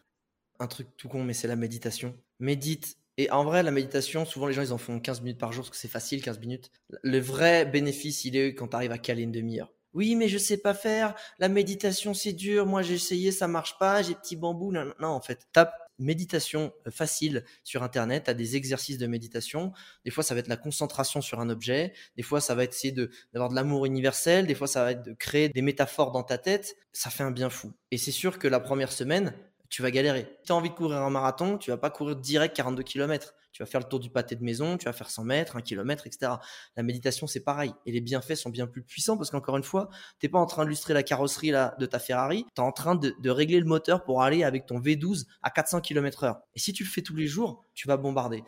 Un 0.60 0.68
truc 0.68 0.88
tout 0.98 1.08
con, 1.08 1.24
mais 1.24 1.34
c'est 1.34 1.48
la 1.48 1.56
méditation. 1.56 2.16
Médite. 2.40 2.98
Et 3.18 3.30
en 3.30 3.44
vrai, 3.44 3.64
la 3.64 3.72
méditation, 3.72 4.26
souvent 4.26 4.48
les 4.48 4.54
gens 4.54 4.64
ils 4.64 4.74
en 4.74 4.78
font 4.78 5.00
15 5.00 5.22
minutes 5.22 5.40
par 5.40 5.52
jour 5.52 5.64
parce 5.64 5.70
que 5.70 5.78
c'est 5.78 5.88
facile, 5.88 6.22
15 6.22 6.40
minutes. 6.40 6.72
Le 7.04 7.20
vrai 7.20 7.66
bénéfice, 7.66 8.26
il 8.26 8.36
est 8.36 8.56
quand 8.56 8.70
tu 8.70 8.76
arrives 8.76 8.92
à 8.92 8.98
caler 8.98 9.24
une 9.24 9.32
demi-heure. 9.32 9.72
Oui, 9.94 10.16
mais 10.16 10.28
je 10.28 10.40
sais 10.40 10.58
pas 10.58 10.74
faire. 10.74 11.14
La 11.38 11.50
méditation, 11.50 12.14
c'est 12.14 12.34
dur. 12.34 12.66
Moi, 12.66 12.82
j'ai 12.82 12.96
essayé, 12.96 13.32
ça 13.32 13.48
marche 13.48 13.78
pas. 13.78 14.02
J'ai 14.02 14.16
petit 14.16 14.36
bambou. 14.36 14.72
Non, 14.72 14.92
non, 15.00 15.10
en 15.10 15.22
fait, 15.22 15.48
tape 15.54 15.74
méditation 16.04 16.74
euh, 16.88 16.92
facile 16.92 17.44
sur 17.64 17.84
Internet, 17.84 18.30
à 18.30 18.34
des 18.34 18.56
exercices 18.56 18.98
de 18.98 19.08
méditation. 19.08 19.72
Des 20.06 20.12
fois, 20.12 20.24
ça 20.24 20.34
va 20.34 20.40
être 20.40 20.48
la 20.48 20.58
concentration 20.58 21.22
sur 21.22 21.40
un 21.40 21.50
objet. 21.50 21.94
Des 22.18 22.24
fois, 22.24 22.42
ça 22.42 22.56
va 22.56 22.64
être 22.64 22.74
essayer 22.74 22.94
d'avoir 23.34 23.50
de, 23.50 23.56
l'amour 23.56 23.86
universel. 23.86 24.48
Des 24.48 24.56
fois, 24.56 24.68
ça 24.68 24.84
va 24.84 24.92
être 24.92 25.04
de 25.04 25.14
créer 25.14 25.50
des 25.50 25.62
métaphores 25.62 26.12
dans 26.12 26.24
ta 26.24 26.38
tête. 26.38 26.76
Ça 26.92 27.10
fait 27.10 27.24
un 27.24 27.32
bien 27.32 27.50
fou. 27.50 27.74
Et 27.92 27.98
c'est 27.98 28.12
sûr 28.12 28.40
que 28.40 28.48
la 28.48 28.60
première 28.60 28.92
semaine, 28.92 29.34
tu 29.70 29.82
vas 29.82 29.92
galérer. 29.92 30.28
Si 30.42 30.48
tu 30.48 30.52
as 30.52 30.56
envie 30.56 30.70
de 30.70 30.76
courir 30.76 30.98
un 30.98 31.10
marathon, 31.10 31.58
tu 31.58 31.72
vas 31.72 31.78
pas 31.78 31.90
courir 31.90 32.16
direct 32.16 32.56
42 32.56 32.84
km. 32.84 33.34
Tu 33.54 33.62
vas 33.62 33.68
faire 33.68 33.80
le 33.80 33.88
tour 33.88 34.00
du 34.00 34.10
pâté 34.10 34.36
de 34.36 34.44
maison, 34.44 34.78
tu 34.78 34.86
vas 34.86 34.94
faire 34.94 35.10
100 35.10 35.24
mètres, 35.24 35.56
1 35.56 35.62
km, 35.62 36.08
etc. 36.08 36.34
La 36.76 36.84
méditation, 36.84 37.28
c'est 37.28 37.44
pareil. 37.44 37.72
Et 37.86 37.92
les 37.92 38.02
bienfaits 38.02 38.36
sont 38.36 38.50
bien 38.50 38.68
plus 38.68 38.84
puissants 38.84 39.16
parce 39.16 39.30
qu'encore 39.30 39.58
une 39.58 39.64
fois, 39.64 39.90
tu 40.20 40.26
n'es 40.26 40.30
pas 40.30 40.40
en 40.40 40.46
train 40.46 40.66
d'illustrer 40.66 40.94
la 40.94 41.04
carrosserie 41.04 41.52
de 41.52 41.86
ta 41.86 42.00
Ferrari, 42.00 42.46
tu 42.56 42.62
es 42.62 42.66
en 42.66 42.72
train 42.72 42.96
de, 42.96 43.16
de, 43.20 43.30
régler 43.30 43.60
le 43.60 43.66
moteur 43.66 44.04
pour 44.04 44.24
aller 44.24 44.44
avec 44.44 44.66
ton 44.66 44.80
V12 44.80 45.26
à 45.42 45.50
400 45.52 45.82
km 45.82 46.24
heure. 46.24 46.42
Et 46.56 46.60
si 46.60 46.74
tu 46.74 46.84
le 46.84 46.90
fais 46.90 47.02
tous 47.02 47.16
les 47.16 47.28
jours, 47.28 47.64
tu 47.74 47.88
vas 47.88 47.98
bombarder. 47.98 48.44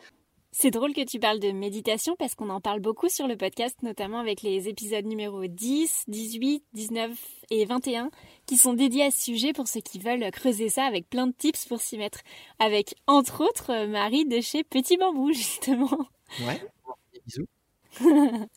C'est 0.52 0.70
drôle 0.70 0.94
que 0.94 1.04
tu 1.04 1.18
parles 1.18 1.38
de 1.38 1.50
méditation 1.50 2.16
parce 2.16 2.34
qu'on 2.34 2.48
en 2.48 2.60
parle 2.60 2.80
beaucoup 2.80 3.08
sur 3.08 3.26
le 3.26 3.36
podcast, 3.36 3.76
notamment 3.82 4.18
avec 4.18 4.42
les 4.42 4.68
épisodes 4.68 5.04
numéro 5.04 5.46
10, 5.46 6.04
18, 6.08 6.64
19 6.72 7.10
et 7.50 7.64
21 7.66 8.10
qui 8.46 8.56
sont 8.56 8.72
dédiés 8.72 9.04
à 9.04 9.10
ce 9.10 9.22
sujet 9.22 9.52
pour 9.52 9.68
ceux 9.68 9.80
qui 9.80 9.98
veulent 9.98 10.30
creuser 10.30 10.68
ça 10.68 10.84
avec 10.84 11.10
plein 11.10 11.26
de 11.26 11.34
tips 11.36 11.66
pour 11.66 11.80
s'y 11.80 11.98
mettre. 11.98 12.20
Avec, 12.58 12.94
entre 13.06 13.44
autres, 13.44 13.86
Marie 13.86 14.24
de 14.24 14.40
chez 14.40 14.64
Petit 14.64 14.96
Bambou, 14.96 15.32
justement. 15.34 16.08
Ouais, 16.40 16.60
bisous. 17.26 17.46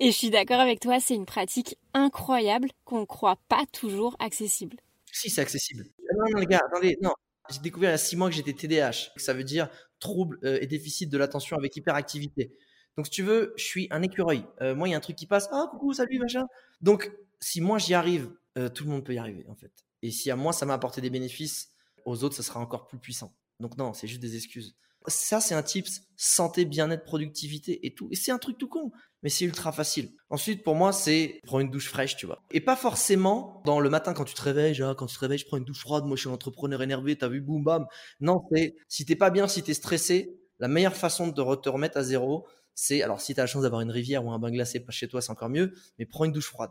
et 0.00 0.10
je 0.10 0.16
suis 0.16 0.30
d'accord 0.30 0.60
avec 0.60 0.80
toi, 0.80 1.00
c'est 1.00 1.14
une 1.14 1.26
pratique 1.26 1.76
incroyable 1.94 2.70
qu'on 2.84 3.00
ne 3.00 3.06
croit 3.06 3.38
pas 3.48 3.64
toujours 3.72 4.16
accessible. 4.18 4.76
Si, 5.12 5.30
c'est 5.30 5.40
accessible. 5.40 5.84
Non, 6.16 6.24
non, 6.30 6.40
les 6.40 6.46
gars, 6.46 6.62
attendez, 6.66 6.96
non. 7.00 7.12
J'ai 7.50 7.60
découvert 7.60 7.90
il 7.90 7.92
y 7.92 7.94
a 7.94 7.98
six 7.98 8.16
mois 8.16 8.28
que 8.28 8.34
j'étais 8.34 8.52
TDAH. 8.52 9.10
Ça 9.16 9.32
veut 9.32 9.44
dire 9.44 9.68
trouble 10.00 10.38
euh, 10.44 10.58
et 10.60 10.66
déficit 10.66 11.10
de 11.10 11.18
l'attention 11.18 11.56
avec 11.56 11.76
hyperactivité. 11.76 12.52
Donc, 12.96 13.06
si 13.06 13.12
tu 13.12 13.22
veux, 13.22 13.54
je 13.56 13.64
suis 13.64 13.86
un 13.90 14.02
écureuil. 14.02 14.44
Euh, 14.60 14.74
moi, 14.74 14.88
il 14.88 14.90
y 14.90 14.94
a 14.94 14.96
un 14.96 15.00
truc 15.00 15.16
qui 15.16 15.26
passe. 15.26 15.48
Ah, 15.52 15.68
coucou, 15.70 15.92
salut, 15.92 16.18
machin. 16.18 16.46
Donc, 16.80 17.12
si 17.40 17.60
moi 17.60 17.78
j'y 17.78 17.94
arrive, 17.94 18.30
euh, 18.56 18.68
tout 18.68 18.84
le 18.84 18.90
monde 18.90 19.04
peut 19.04 19.14
y 19.14 19.18
arriver, 19.18 19.46
en 19.48 19.54
fait. 19.54 19.72
Et 20.02 20.10
si 20.10 20.30
à 20.30 20.36
moi, 20.36 20.52
ça 20.52 20.66
m'a 20.66 20.74
apporté 20.74 21.00
des 21.00 21.10
bénéfices, 21.10 21.72
aux 22.04 22.24
autres, 22.24 22.34
ça 22.34 22.42
sera 22.42 22.60
encore 22.60 22.86
plus 22.86 22.98
puissant. 22.98 23.32
Donc, 23.60 23.76
non, 23.76 23.92
c'est 23.92 24.06
juste 24.06 24.20
des 24.20 24.36
excuses. 24.36 24.76
Ça, 25.06 25.40
c'est 25.40 25.54
un 25.54 25.62
tips 25.62 26.02
santé, 26.16 26.64
bien-être, 26.64 27.04
productivité 27.04 27.86
et 27.86 27.94
tout. 27.94 28.08
Et 28.10 28.16
c'est 28.16 28.32
un 28.32 28.38
truc 28.38 28.58
tout 28.58 28.68
con, 28.68 28.90
mais 29.22 29.30
c'est 29.30 29.44
ultra 29.44 29.72
facile. 29.72 30.10
Ensuite, 30.28 30.62
pour 30.62 30.74
moi, 30.74 30.92
c'est 30.92 31.40
prendre 31.44 31.60
une 31.60 31.70
douche 31.70 31.88
fraîche, 31.88 32.16
tu 32.16 32.26
vois. 32.26 32.42
Et 32.50 32.60
pas 32.60 32.76
forcément 32.76 33.62
dans 33.64 33.80
le 33.80 33.88
matin 33.88 34.12
quand 34.12 34.24
tu 34.24 34.34
te 34.34 34.42
réveilles, 34.42 34.78
quand 34.96 35.06
tu 35.06 35.14
te 35.14 35.20
réveilles, 35.20 35.38
je 35.38 35.46
prends 35.46 35.56
une 35.56 35.64
douche 35.64 35.80
froide, 35.80 36.04
moi 36.04 36.16
je 36.16 36.22
suis 36.22 36.28
un 36.28 36.32
entrepreneur 36.32 36.82
énervé, 36.82 37.16
t'as 37.16 37.28
vu, 37.28 37.40
boum, 37.40 37.62
bam. 37.62 37.86
Non, 38.20 38.40
c'est 38.52 38.74
si 38.88 39.06
t'es 39.06 39.16
pas 39.16 39.30
bien, 39.30 39.48
si 39.48 39.62
t'es 39.62 39.74
stressé, 39.74 40.38
la 40.58 40.68
meilleure 40.68 40.96
façon 40.96 41.28
de 41.28 41.54
te 41.54 41.68
remettre 41.68 41.96
à 41.96 42.02
zéro, 42.02 42.46
c'est, 42.74 43.02
alors 43.02 43.20
si 43.20 43.34
t'as 43.34 43.42
la 43.42 43.46
chance 43.46 43.62
d'avoir 43.62 43.80
une 43.80 43.90
rivière 43.90 44.24
ou 44.24 44.32
un 44.32 44.38
bain 44.38 44.50
glacé 44.50 44.80
pas 44.80 44.92
chez 44.92 45.08
toi, 45.08 45.22
c'est 45.22 45.30
encore 45.30 45.48
mieux, 45.48 45.72
mais 45.98 46.06
prends 46.06 46.24
une 46.24 46.32
douche 46.32 46.48
froide. 46.48 46.70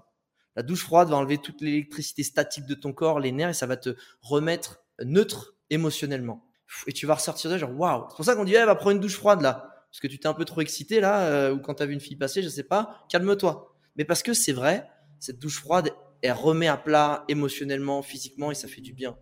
La 0.56 0.64
douche 0.64 0.84
froide 0.84 1.10
va 1.10 1.18
enlever 1.18 1.38
toute 1.38 1.62
l'électricité 1.62 2.24
statique 2.24 2.66
de 2.66 2.76
ton 2.76 2.92
corps, 2.92 3.20
les 3.20 3.32
nerfs, 3.32 3.50
et 3.50 3.54
ça 3.54 3.68
va 3.68 3.78
te 3.78 3.96
remettre 4.22 4.84
neutre 5.04 5.56
émotionnellement 5.70 6.47
et 6.88 6.94
tu 6.94 7.06
vas 7.06 7.16
ressortir 7.16 7.50
de 7.52 7.58
genre 7.58 7.78
waouh. 7.78 8.06
C'est 8.10 8.16
pour 8.16 8.26
ça 8.26 8.36
qu'on 8.36 8.44
dit 8.44 8.56
eh, 8.56 8.66
va 8.66 8.76
prendre 8.76 8.92
une 8.92 9.00
douche 9.00 9.16
froide 9.16 9.42
là 9.42 9.74
parce 9.90 10.00
que 10.00 10.08
tu 10.08 10.20
t'es 10.20 10.28
un 10.28 10.34
peu 10.34 10.46
trop 10.46 10.62
excité 10.62 11.00
là 11.00 11.22
euh, 11.22 11.54
ou 11.54 11.60
quand 11.60 11.76
tu 11.76 11.84
as 11.84 11.86
vu 11.86 11.94
une 11.94 12.00
fille 12.00 12.16
passer, 12.16 12.44
je 12.44 12.50
sais 12.50 12.64
pas, 12.64 13.06
calme-toi. 13.10 13.74
Mais 13.96 14.06
parce 14.06 14.22
que 14.22 14.34
c'est 14.34 14.52
vrai, 14.52 14.88
cette 15.20 15.40
douche 15.40 15.60
froide 15.60 15.92
elle 16.22 16.34
remet 16.34 16.68
à 16.68 16.78
plat 16.78 17.24
émotionnellement, 17.28 18.02
physiquement 18.02 18.52
et 18.52 18.56
ça 18.56 18.68
fait 18.68 18.82
du 18.82 18.94
bien. 18.94 19.18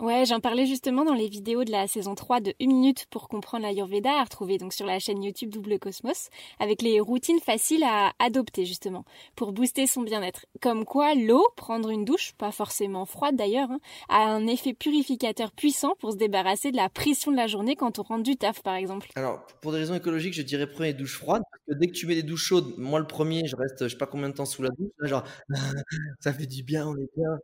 Ouais, 0.00 0.24
j'en 0.26 0.40
parlais 0.40 0.66
justement 0.66 1.04
dans 1.04 1.14
les 1.14 1.28
vidéos 1.28 1.62
de 1.62 1.70
la 1.70 1.86
saison 1.86 2.16
3 2.16 2.40
de 2.40 2.52
1 2.60 2.66
minute 2.66 3.06
pour 3.10 3.28
comprendre 3.28 3.62
l'Ayurveda 3.64 4.10
à 4.10 4.24
retrouver 4.24 4.58
donc 4.58 4.72
sur 4.72 4.86
la 4.86 4.98
chaîne 4.98 5.22
YouTube 5.22 5.50
Double 5.50 5.78
Cosmos 5.78 6.30
avec 6.58 6.82
les 6.82 6.98
routines 6.98 7.38
faciles 7.38 7.84
à 7.84 8.12
adopter 8.18 8.66
justement 8.66 9.04
pour 9.36 9.52
booster 9.52 9.86
son 9.86 10.02
bien-être. 10.02 10.46
Comme 10.60 10.84
quoi 10.84 11.14
l'eau, 11.14 11.46
prendre 11.54 11.90
une 11.90 12.04
douche, 12.04 12.32
pas 12.36 12.50
forcément 12.50 13.06
froide 13.06 13.36
d'ailleurs, 13.36 13.70
hein, 13.70 13.78
a 14.08 14.24
un 14.24 14.48
effet 14.48 14.74
purificateur 14.74 15.52
puissant 15.52 15.94
pour 16.00 16.10
se 16.10 16.16
débarrasser 16.16 16.72
de 16.72 16.76
la 16.76 16.88
pression 16.88 17.30
de 17.30 17.36
la 17.36 17.46
journée 17.46 17.76
quand 17.76 18.00
on 18.00 18.02
rentre 18.02 18.24
du 18.24 18.36
taf 18.36 18.62
par 18.64 18.74
exemple. 18.74 19.10
Alors 19.14 19.46
pour 19.62 19.70
des 19.70 19.78
raisons 19.78 19.94
écologiques, 19.94 20.34
je 20.34 20.42
dirais 20.42 20.66
prenez 20.66 20.92
des 20.92 20.98
douches 20.98 21.18
froides 21.18 21.44
parce 21.48 21.62
que 21.68 21.74
dès 21.80 21.86
que 21.86 21.92
tu 21.92 22.08
mets 22.08 22.16
des 22.16 22.24
douches 22.24 22.44
chaudes, 22.44 22.74
moi 22.78 22.98
le 22.98 23.06
premier, 23.06 23.46
je 23.46 23.54
reste 23.54 23.84
je 23.84 23.88
sais 23.88 23.96
pas 23.96 24.06
combien 24.06 24.28
de 24.28 24.34
temps 24.34 24.44
sous 24.44 24.62
la 24.62 24.70
douche, 24.70 24.90
genre 25.02 25.22
ça 26.18 26.32
fait 26.32 26.46
du 26.46 26.64
bien, 26.64 26.88
on 26.88 26.96
est 26.96 27.10
bien. 27.16 27.38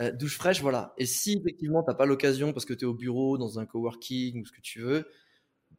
Euh, 0.00 0.12
douche 0.12 0.36
fraîche, 0.36 0.60
voilà. 0.60 0.94
Et 0.98 1.06
si 1.06 1.38
effectivement 1.38 1.82
t'as 1.82 1.94
pas 1.94 2.06
l'occasion 2.06 2.52
parce 2.52 2.64
que 2.64 2.74
tu 2.74 2.84
es 2.84 2.88
au 2.88 2.94
bureau, 2.94 3.38
dans 3.38 3.58
un 3.58 3.66
coworking 3.66 4.42
ou 4.42 4.46
ce 4.46 4.52
que 4.52 4.60
tu 4.60 4.80
veux, 4.80 5.08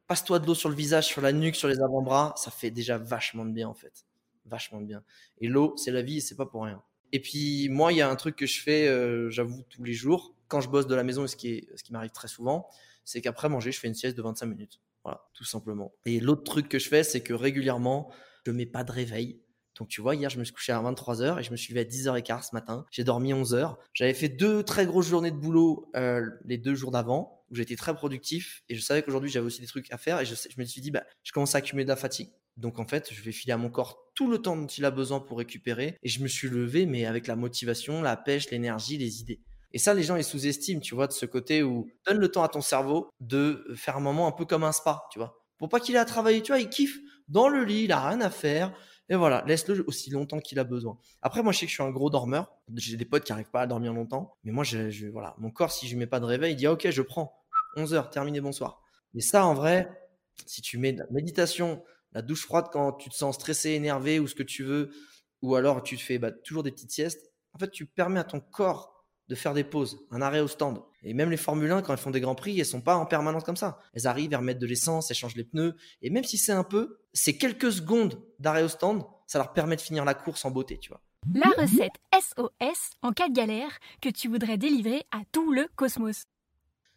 passe-toi 0.07 0.39
de 0.39 0.47
l'eau 0.47 0.55
sur 0.55 0.69
le 0.69 0.75
visage, 0.75 1.05
sur 1.05 1.21
la 1.21 1.31
nuque, 1.31 1.55
sur 1.55 1.67
les 1.67 1.79
avant-bras, 1.79 2.33
ça 2.35 2.51
fait 2.51 2.71
déjà 2.71 2.97
vachement 2.97 3.45
de 3.45 3.51
bien 3.51 3.69
en 3.69 3.73
fait. 3.73 4.05
Vachement 4.45 4.81
de 4.81 4.85
bien. 4.85 5.03
Et 5.39 5.47
l'eau, 5.47 5.73
c'est 5.77 5.91
la 5.91 6.01
vie 6.01 6.17
et 6.17 6.21
c'est 6.21 6.35
pas 6.35 6.45
pour 6.45 6.63
rien. 6.63 6.81
Et 7.11 7.21
puis 7.21 7.69
moi, 7.69 7.93
il 7.93 7.97
y 7.97 8.01
a 8.01 8.09
un 8.09 8.15
truc 8.15 8.35
que 8.35 8.45
je 8.45 8.61
fais, 8.61 8.87
euh, 8.87 9.29
j'avoue, 9.29 9.63
tous 9.69 9.83
les 9.83 9.93
jours, 9.93 10.35
quand 10.47 10.61
je 10.61 10.69
bosse 10.69 10.87
de 10.87 10.95
la 10.95 11.03
maison, 11.03 11.25
et 11.25 11.27
ce 11.27 11.35
qui, 11.35 11.67
ce 11.75 11.83
qui 11.83 11.93
m'arrive 11.93 12.11
très 12.11 12.27
souvent, 12.27 12.67
c'est 13.05 13.21
qu'après 13.21 13.49
manger, 13.49 13.71
je 13.71 13.79
fais 13.79 13.87
une 13.87 13.95
sieste 13.95 14.17
de 14.17 14.21
25 14.21 14.45
minutes. 14.45 14.81
Voilà, 15.03 15.21
tout 15.33 15.45
simplement. 15.45 15.93
Et 16.05 16.19
l'autre 16.19 16.43
truc 16.43 16.67
que 16.67 16.79
je 16.79 16.89
fais, 16.89 17.03
c'est 17.03 17.21
que 17.21 17.33
régulièrement, 17.33 18.11
je 18.45 18.51
mets 18.51 18.65
pas 18.65 18.83
de 18.83 18.91
réveil. 18.91 19.39
Donc 19.79 19.87
tu 19.87 20.01
vois, 20.01 20.13
hier 20.13 20.29
je 20.29 20.37
me 20.37 20.43
suis 20.43 20.53
couché 20.53 20.73
à 20.73 20.81
23h 20.81 21.39
et 21.39 21.43
je 21.43 21.51
me 21.51 21.57
suis 21.57 21.73
levé 21.73 21.85
à 21.85 21.89
10h15 21.89 22.49
ce 22.49 22.55
matin. 22.55 22.85
J'ai 22.91 23.03
dormi 23.03 23.33
11h. 23.33 23.77
J'avais 23.93 24.13
fait 24.13 24.29
deux 24.29 24.61
très 24.63 24.85
grosses 24.85 25.07
journées 25.07 25.31
de 25.31 25.37
boulot 25.37 25.89
euh, 25.95 26.29
les 26.45 26.57
deux 26.57 26.75
jours 26.75 26.91
d'avant 26.91 27.43
où 27.49 27.55
j'étais 27.55 27.77
très 27.77 27.95
productif 27.95 28.61
et 28.69 28.75
je 28.75 28.81
savais 28.81 29.01
qu'aujourd'hui 29.01 29.31
j'avais 29.31 29.45
aussi 29.45 29.61
des 29.61 29.67
trucs 29.67 29.91
à 29.91 29.97
faire 29.97 30.19
et 30.19 30.25
je, 30.25 30.35
me 30.57 30.65
suis 30.65 30.81
dit 30.81 30.91
bah 30.91 31.03
je 31.23 31.31
commence 31.31 31.55
à 31.55 31.59
accumuler 31.59 31.85
de 31.85 31.89
la 31.89 31.95
fatigue. 31.95 32.29
Donc 32.57 32.77
en 32.77 32.85
fait, 32.85 33.11
je 33.13 33.21
vais 33.21 33.31
filer 33.31 33.53
à 33.53 33.57
mon 33.57 33.69
corps 33.69 34.11
tout 34.15 34.29
le 34.29 34.37
temps 34.37 34.57
dont 34.57 34.67
il 34.67 34.83
a 34.83 34.91
besoin 34.91 35.21
pour 35.21 35.37
récupérer 35.37 35.97
et 36.03 36.09
je 36.09 36.21
me 36.21 36.27
suis 36.27 36.49
levé 36.49 36.85
mais 36.85 37.05
avec 37.05 37.25
la 37.25 37.37
motivation, 37.37 38.01
la 38.01 38.17
pêche, 38.17 38.51
l'énergie, 38.51 38.97
les 38.97 39.21
idées. 39.21 39.39
Et 39.71 39.77
ça, 39.77 39.93
les 39.93 40.01
gens, 40.03 40.15
ils 40.15 40.23
sous-estiment, 40.23 40.81
tu 40.81 40.95
vois, 40.95 41.05
de 41.05 41.13
ce 41.13 41.27
côté 41.27 41.61
où 41.61 41.87
donne 42.07 42.17
le 42.17 42.29
temps 42.29 42.43
à 42.43 42.49
ton 42.49 42.61
cerveau 42.61 43.07
de 43.19 43.63
faire 43.75 43.97
un 43.97 43.99
moment 44.01 44.27
un 44.27 44.31
peu 44.31 44.45
comme 44.45 44.63
un 44.63 44.71
spa, 44.71 45.03
tu 45.11 45.19
vois. 45.19 45.43
Pour 45.59 45.69
pas 45.69 45.79
qu'il 45.79 45.95
ait 45.95 45.99
à 45.99 46.05
travailler, 46.05 46.41
tu 46.41 46.51
vois, 46.51 46.59
il 46.59 46.69
kiffe 46.69 46.97
dans 47.27 47.47
le 47.47 47.63
lit, 47.63 47.83
il 47.83 47.91
a 47.91 48.09
rien 48.09 48.21
à 48.21 48.29
faire, 48.29 48.73
et 49.09 49.15
voilà, 49.15 49.43
laisse-le 49.47 49.83
aussi 49.87 50.11
longtemps 50.11 50.39
qu'il 50.39 50.59
a 50.59 50.63
besoin. 50.63 50.99
Après, 51.21 51.41
moi, 51.41 51.51
je 51.51 51.59
sais 51.59 51.65
que 51.65 51.71
je 51.71 51.75
suis 51.75 51.83
un 51.83 51.89
gros 51.89 52.11
dormeur. 52.11 52.53
J'ai 52.75 52.95
des 52.95 53.05
potes 53.05 53.23
qui 53.23 53.31
n'arrivent 53.31 53.49
pas 53.49 53.61
à 53.61 53.67
dormir 53.67 53.91
longtemps. 53.93 54.35
Mais 54.43 54.51
moi, 54.51 54.63
je, 54.63 55.07
voilà, 55.07 55.35
mon 55.39 55.49
corps, 55.49 55.71
si 55.71 55.87
je 55.87 55.95
ne 55.95 55.99
mets 55.99 56.07
pas 56.07 56.19
de 56.19 56.25
réveil, 56.25 56.53
il 56.53 56.55
dit 56.55 56.67
Ok, 56.67 56.87
je 56.89 57.01
prends. 57.01 57.35
11 57.75 57.93
heures, 57.95 58.09
terminé, 58.11 58.39
bonsoir. 58.39 58.81
Mais 59.15 59.21
ça, 59.21 59.45
en 59.45 59.55
vrai, 59.55 59.89
si 60.45 60.61
tu 60.61 60.77
mets 60.77 60.93
de 60.93 60.99
la 60.99 61.07
méditation, 61.09 61.83
la 62.11 62.21
douche 62.21 62.45
froide 62.45 62.67
quand 62.71 62.93
tu 62.93 63.09
te 63.09 63.15
sens 63.15 63.35
stressé, 63.35 63.71
énervé 63.71 64.19
ou 64.19 64.27
ce 64.27 64.35
que 64.35 64.43
tu 64.43 64.63
veux, 64.63 64.91
ou 65.41 65.55
alors 65.55 65.81
tu 65.81 65.97
te 65.97 66.01
fais 66.01 66.19
bah, 66.19 66.31
toujours 66.31 66.63
des 66.63 66.71
petites 66.71 66.91
siestes, 66.91 67.31
en 67.53 67.59
fait, 67.59 67.71
tu 67.71 67.87
permets 67.87 68.19
à 68.19 68.23
ton 68.23 68.39
corps 68.39 69.05
de 69.27 69.35
faire 69.35 69.53
des 69.53 69.63
pauses, 69.63 69.99
un 70.11 70.21
arrêt 70.21 70.39
au 70.39 70.47
stand. 70.47 70.81
Et 71.03 71.13
même 71.13 71.29
les 71.29 71.37
Formule 71.37 71.71
1, 71.71 71.81
quand 71.81 71.93
elles 71.93 71.99
font 71.99 72.11
des 72.11 72.21
grands 72.21 72.35
prix, 72.35 72.59
elles 72.59 72.65
sont 72.65 72.81
pas 72.81 72.95
en 72.95 73.05
permanence 73.05 73.43
comme 73.43 73.55
ça. 73.55 73.79
Elles 73.93 74.07
arrivent, 74.07 74.31
elles 74.31 74.39
remettre 74.39 74.59
de 74.59 74.65
l'essence, 74.65 75.09
elles 75.09 75.17
changent 75.17 75.35
les 75.35 75.43
pneus. 75.43 75.75
Et 76.01 76.09
même 76.09 76.23
si 76.23 76.37
c'est 76.37 76.51
un 76.51 76.63
peu, 76.63 76.98
c'est 77.13 77.37
quelques 77.37 77.71
secondes 77.71 78.21
d'arrêt 78.39 78.63
au 78.63 78.67
stand, 78.67 79.03
ça 79.27 79.37
leur 79.39 79.53
permet 79.53 79.75
de 79.75 79.81
finir 79.81 80.05
la 80.05 80.13
course 80.13 80.45
en 80.45 80.51
beauté, 80.51 80.77
tu 80.79 80.89
vois. 80.89 81.01
La 81.33 81.49
recette 81.49 81.93
SOS 82.13 82.91
en 83.01 83.11
cas 83.11 83.27
de 83.27 83.33
galère 83.33 83.79
que 84.01 84.09
tu 84.09 84.27
voudrais 84.27 84.57
délivrer 84.57 85.05
à 85.11 85.21
tout 85.31 85.51
le 85.51 85.67
cosmos. 85.75 86.23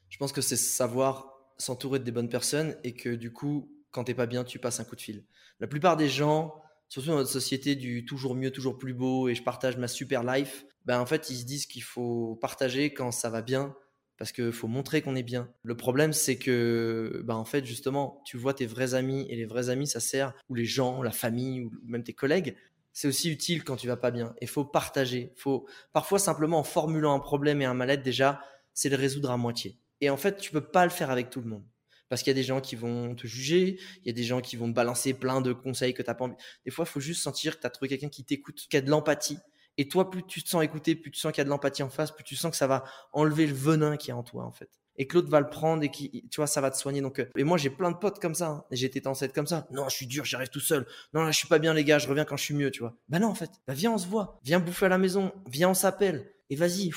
Je 0.09 0.19
pense 0.19 0.33
que 0.33 0.41
c'est 0.41 0.57
savoir 0.57 1.33
s'entourer 1.59 1.99
de 1.99 2.05
des 2.05 2.13
bonnes 2.13 2.29
personnes 2.29 2.77
et 2.85 2.95
que 2.95 3.11
du 3.11 3.33
coup, 3.33 3.71
quand 3.91 4.05
t'es 4.05 4.15
pas 4.15 4.27
bien, 4.27 4.45
tu 4.45 4.59
passes 4.59 4.81
un 4.81 4.85
coup 4.85 4.97
de 4.97 5.01
fil. 5.01 5.25
La 5.61 5.67
plupart 5.67 5.97
des 5.97 6.09
gens, 6.09 6.55
surtout 6.89 7.09
dans 7.09 7.17
notre 7.17 7.31
société 7.31 7.75
du 7.75 8.05
toujours 8.05 8.35
mieux, 8.35 8.51
toujours 8.51 8.79
plus 8.79 8.95
beau 8.95 9.29
et 9.29 9.35
je 9.35 9.43
partage 9.43 9.77
ma 9.77 9.89
super 9.89 10.23
life, 10.23 10.65
ben 10.85 11.01
en 11.01 11.07
fait, 11.07 11.31
ils 11.31 11.39
se 11.39 11.45
disent 11.45 11.67
qu'il 11.67 11.83
faut 11.83 12.37
partager 12.41 12.93
quand 12.93 13.13
ça 13.13 13.31
va 13.31 13.43
bien 13.43 13.75
parce 14.19 14.33
qu'il 14.33 14.53
faut 14.53 14.69
montrer 14.69 15.03
qu'on 15.03 15.17
est 15.17 15.23
bien. 15.23 15.51
Le 15.63 15.77
problème, 15.77 16.13
c'est 16.13 16.37
que, 16.37 17.23
ben 17.25 17.35
en 17.35 17.45
fait, 17.45 17.65
justement, 17.65 18.23
tu 18.25 18.37
vois 18.37 18.55
tes 18.55 18.67
vrais 18.67 18.95
amis 18.95 19.27
et 19.29 19.37
les 19.37 19.47
vrais 19.47 19.69
amis, 19.69 19.87
ça 19.87 20.01
sert, 20.01 20.35
ou 20.49 20.55
les 20.55 20.65
gens, 20.65 21.03
la 21.03 21.11
famille, 21.11 21.63
ou 21.63 21.73
même 21.85 22.05
tes 22.05 22.13
collègues, 22.13 22.57
c'est 22.93 23.09
aussi 23.09 23.31
utile 23.31 23.65
quand 23.65 23.77
tu 23.77 23.87
vas 23.87 23.97
pas 23.97 24.11
bien. 24.11 24.35
Il 24.41 24.49
faut 24.49 24.65
partager. 24.65 25.33
Faut 25.37 25.67
parfois 25.93 26.19
simplement 26.19 26.59
en 26.59 26.65
formulant 26.65 27.15
un 27.15 27.21
problème 27.21 27.63
et 27.63 27.65
un 27.65 27.75
mal-être 27.75 28.03
déjà, 28.03 28.41
c'est 28.75 28.89
le 28.89 28.97
résoudre 28.97 29.31
à 29.31 29.37
moitié. 29.37 29.79
Et 30.01 30.11
en 30.11 30.17
fait, 30.17 30.37
tu 30.37 30.51
peux 30.51 30.61
pas 30.61 30.85
le 30.85 30.91
faire 30.91 31.11
avec 31.11 31.31
tout 31.31 31.41
le 31.41 31.49
monde. 31.49 31.65
Parce 32.09 32.23
qu'il 32.23 32.31
y 32.31 32.37
a 32.37 32.41
des 32.41 32.43
gens 32.43 32.61
qui 32.61 32.77
vont 32.77 33.15
te 33.15 33.27
juger, 33.27 33.79
il 34.03 34.07
y 34.07 34.11
a 34.11 34.13
des 34.13 34.25
gens 34.25 34.43
qui 34.43 34.57
vont 34.57 34.69
te 34.69 34.75
balancer 34.75 35.15
plein 35.15 35.41
de 35.41 35.55
conseils 35.55 35.95
que 35.95 36.03
tu 36.03 36.11
n'as 36.11 36.15
pas 36.15 36.27
envie. 36.27 36.35
Des 36.67 36.71
fois, 36.71 36.85
il 36.87 36.93
faut 36.93 37.01
juste 37.01 37.23
sentir 37.23 37.57
que 37.57 37.63
tu 37.63 37.67
as 37.67 37.71
trouvé 37.71 37.89
quelqu'un 37.89 38.11
qui 38.11 38.23
t'écoute, 38.23 38.67
qui 38.69 38.77
a 38.77 38.83
de 38.83 38.91
l'empathie. 38.91 39.39
Et 39.79 39.89
toi, 39.89 40.11
plus 40.11 40.23
tu 40.25 40.43
te 40.43 40.49
sens 40.49 40.63
écouté, 40.63 40.95
plus 40.95 41.11
tu 41.11 41.19
sens 41.19 41.33
qu'il 41.33 41.39
y 41.39 41.43
a 41.43 41.45
de 41.45 41.49
l'empathie 41.49 41.83
en 41.83 41.89
face, 41.89 42.11
plus 42.11 42.25
tu 42.25 42.37
sens 42.37 42.51
que 42.51 42.57
ça 42.57 42.67
va 42.67 42.85
enlever 43.13 43.47
le 43.47 43.55
venin 43.55 43.97
qui 43.97 44.11
est 44.11 44.15
en 44.15 44.23
toi, 44.23 44.45
en 44.45 44.53
fait. 44.53 44.69
Et 44.97 45.09
l'autre 45.13 45.31
va 45.31 45.41
le 45.41 45.49
prendre 45.49 45.83
et 45.83 45.91
qui, 45.91 46.11
tu 46.31 46.37
vois, 46.37 46.47
ça 46.47 46.61
va 46.61 46.71
te 46.71 46.77
soigner. 46.77 47.01
Donc, 47.01 47.19
euh, 47.19 47.29
et 47.37 47.45
moi, 47.45 47.57
j'ai 47.57 47.71
plein 47.71 47.91
de 47.91 47.97
potes 47.97 48.19
comme 48.21 48.35
ça. 48.35 48.49
Hein. 48.49 48.65
J'étais 48.71 49.07
en 49.07 49.15
comme 49.35 49.47
ça. 49.47 49.67
Non, 49.71 49.89
je 49.89 49.97
suis 49.97 50.07
dur, 50.07 50.25
j'arrive 50.25 50.49
tout 50.49 50.61
seul. 50.61 50.87
Non, 51.15 51.23
là, 51.23 51.31
je 51.31 51.39
suis 51.39 51.49
pas 51.49 51.59
bien, 51.59 51.73
les 51.73 51.85
gars, 51.85 51.99
je 51.99 52.09
reviens 52.09 52.25
quand 52.25 52.37
je 52.37 52.45
suis 52.45 52.55
mieux, 52.55 52.71
tu 52.71 52.81
vois. 52.81 52.95
Bah 53.09 53.19
non, 53.19 53.29
en 53.29 53.35
fait. 53.35 53.51
Bah 53.67 53.73
viens, 53.73 53.93
on 53.93 53.99
se 53.99 54.07
voit. 54.07 54.39
Viens 54.45 54.61
bouffer 54.61 54.87
à 54.87 54.91
la 54.91 54.99
maison. 54.99 55.33
Viens, 55.49 55.71
on 55.71 55.75
s'appelle. 55.75 56.31
Et 56.51 56.57
vas-y, 56.57 56.91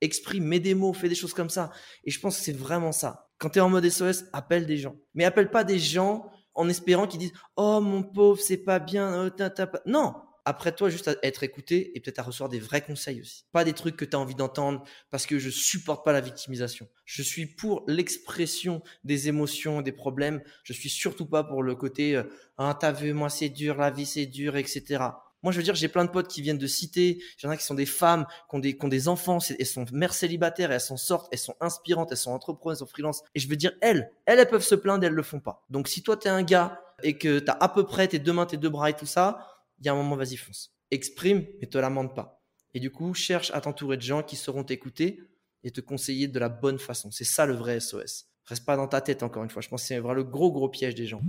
exprime, 0.00 0.44
mets 0.44 0.60
des 0.60 0.74
mots, 0.74 0.92
fais 0.92 1.08
des 1.08 1.14
choses 1.14 1.34
comme 1.34 1.50
ça. 1.50 1.70
Et 2.04 2.10
je 2.10 2.18
pense 2.18 2.38
que 2.38 2.44
c'est 2.44 2.56
vraiment 2.56 2.92
ça. 2.92 3.30
Quand 3.38 3.50
tu 3.50 3.58
es 3.58 3.62
en 3.62 3.70
mode 3.70 3.88
SOS, 3.88 4.24
appelle 4.32 4.66
des 4.66 4.76
gens. 4.76 4.96
Mais 5.14 5.24
appelle 5.24 5.50
pas 5.50 5.62
des 5.62 5.78
gens 5.78 6.30
en 6.54 6.68
espérant 6.68 7.06
qu'ils 7.06 7.20
disent 7.20 7.32
Oh 7.56 7.80
mon 7.80 8.02
pauvre, 8.02 8.40
c'est 8.40 8.58
pas 8.58 8.80
bien. 8.80 9.30
Oh, 9.38 9.64
non, 9.86 10.14
après 10.50 10.72
toi 10.72 10.90
juste 10.90 11.06
à 11.06 11.14
être 11.22 11.44
écouté 11.44 11.92
et 11.94 12.00
peut-être 12.00 12.18
à 12.18 12.22
recevoir 12.22 12.48
des 12.48 12.58
vrais 12.58 12.82
conseils 12.82 13.20
aussi. 13.20 13.44
Pas 13.52 13.62
des 13.62 13.72
trucs 13.72 13.96
que 13.96 14.04
tu 14.04 14.16
as 14.16 14.18
envie 14.18 14.34
d'entendre 14.34 14.82
parce 15.10 15.24
que 15.24 15.38
je 15.38 15.48
supporte 15.48 16.04
pas 16.04 16.12
la 16.12 16.20
victimisation. 16.20 16.88
Je 17.04 17.22
suis 17.22 17.46
pour 17.46 17.84
l'expression 17.86 18.82
des 19.04 19.28
émotions, 19.28 19.80
des 19.80 19.92
problèmes. 19.92 20.42
Je 20.64 20.72
suis 20.72 20.90
surtout 20.90 21.26
pas 21.26 21.44
pour 21.44 21.62
le 21.62 21.76
côté 21.76 22.16
euh, 22.16 22.24
ah 22.58 22.76
t'as 22.78 22.90
vu 22.90 23.12
moi 23.12 23.30
c'est 23.30 23.48
dur, 23.48 23.76
la 23.76 23.92
vie 23.92 24.06
c'est 24.06 24.26
dur, 24.26 24.56
etc. 24.56 25.04
Moi, 25.42 25.52
je 25.52 25.56
veux 25.56 25.62
dire, 25.62 25.74
j'ai 25.74 25.88
plein 25.88 26.04
de 26.04 26.10
potes 26.10 26.28
qui 26.28 26.42
viennent 26.42 26.58
de 26.58 26.66
citer. 26.66 27.18
Il 27.38 27.44
y 27.44 27.46
en 27.46 27.50
a 27.50 27.56
qui 27.56 27.64
sont 27.64 27.74
des 27.74 27.86
femmes, 27.86 28.26
qui 28.50 28.56
ont 28.56 28.58
des, 28.58 28.76
qui 28.76 28.84
ont 28.84 28.88
des 28.88 29.08
enfants, 29.08 29.38
elles 29.58 29.64
sont 29.64 29.86
mères 29.92 30.12
célibataires, 30.12 30.70
et 30.70 30.74
elles 30.74 30.80
s'en 30.80 30.98
sortent, 30.98 31.28
elles 31.32 31.38
sont 31.38 31.56
inspirantes, 31.60 32.10
elles 32.10 32.18
sont 32.18 32.32
entrepreneurs, 32.32 32.74
elles 32.74 32.78
sont 32.80 32.86
freelance. 32.86 33.22
Et 33.34 33.40
je 33.40 33.48
veux 33.48 33.56
dire, 33.56 33.72
elles, 33.80 34.12
elles, 34.26 34.38
elles 34.38 34.48
peuvent 34.48 34.62
se 34.62 34.74
plaindre, 34.74 35.04
elles 35.06 35.14
le 35.14 35.22
font 35.22 35.40
pas. 35.40 35.64
Donc, 35.70 35.88
si 35.88 36.02
toi, 36.02 36.18
tu 36.18 36.28
es 36.28 36.30
un 36.30 36.42
gars 36.42 36.82
et 37.02 37.16
que 37.16 37.38
tu 37.38 37.50
as 37.50 37.56
à 37.58 37.68
peu 37.68 37.84
près 37.84 38.08
tes 38.08 38.18
deux 38.18 38.32
mains, 38.32 38.46
tes 38.46 38.58
deux 38.58 38.68
bras 38.68 38.90
et 38.90 38.94
tout 38.94 39.06
ça, 39.06 39.49
il 39.80 39.86
y 39.86 39.88
a 39.88 39.92
un 39.92 39.96
moment, 39.96 40.16
vas-y, 40.16 40.36
fonce. 40.36 40.72
Exprime, 40.90 41.46
mais 41.60 41.66
te 41.66 41.78
lamente 41.78 42.14
pas. 42.14 42.42
Et 42.74 42.80
du 42.80 42.90
coup, 42.90 43.14
cherche 43.14 43.50
à 43.52 43.60
t'entourer 43.60 43.96
de 43.96 44.02
gens 44.02 44.22
qui 44.22 44.36
sauront 44.36 44.64
t'écouter 44.64 45.22
et 45.64 45.70
te 45.70 45.80
conseiller 45.80 46.28
de 46.28 46.38
la 46.38 46.48
bonne 46.48 46.78
façon. 46.78 47.10
C'est 47.10 47.24
ça 47.24 47.46
le 47.46 47.54
vrai 47.54 47.80
SOS. 47.80 48.26
Reste 48.44 48.64
pas 48.64 48.76
dans 48.76 48.88
ta 48.88 49.00
tête, 49.00 49.22
encore 49.22 49.44
une 49.44 49.50
fois. 49.50 49.62
Je 49.62 49.68
pense 49.68 49.82
que 49.82 49.88
c'est 49.88 49.98
vraiment 49.98 50.14
le 50.14 50.24
gros, 50.24 50.52
gros 50.52 50.68
piège 50.68 50.94
des 50.94 51.06
gens. 51.06 51.22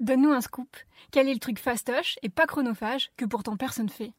Donne-nous 0.00 0.32
un 0.32 0.40
scoop. 0.40 0.76
Quel 1.10 1.28
est 1.28 1.34
le 1.34 1.40
truc 1.40 1.58
fastoche 1.58 2.16
et 2.22 2.28
pas 2.28 2.46
chronophage 2.46 3.10
que 3.16 3.24
pourtant 3.24 3.56
personne 3.56 3.88
fait? 3.88 4.12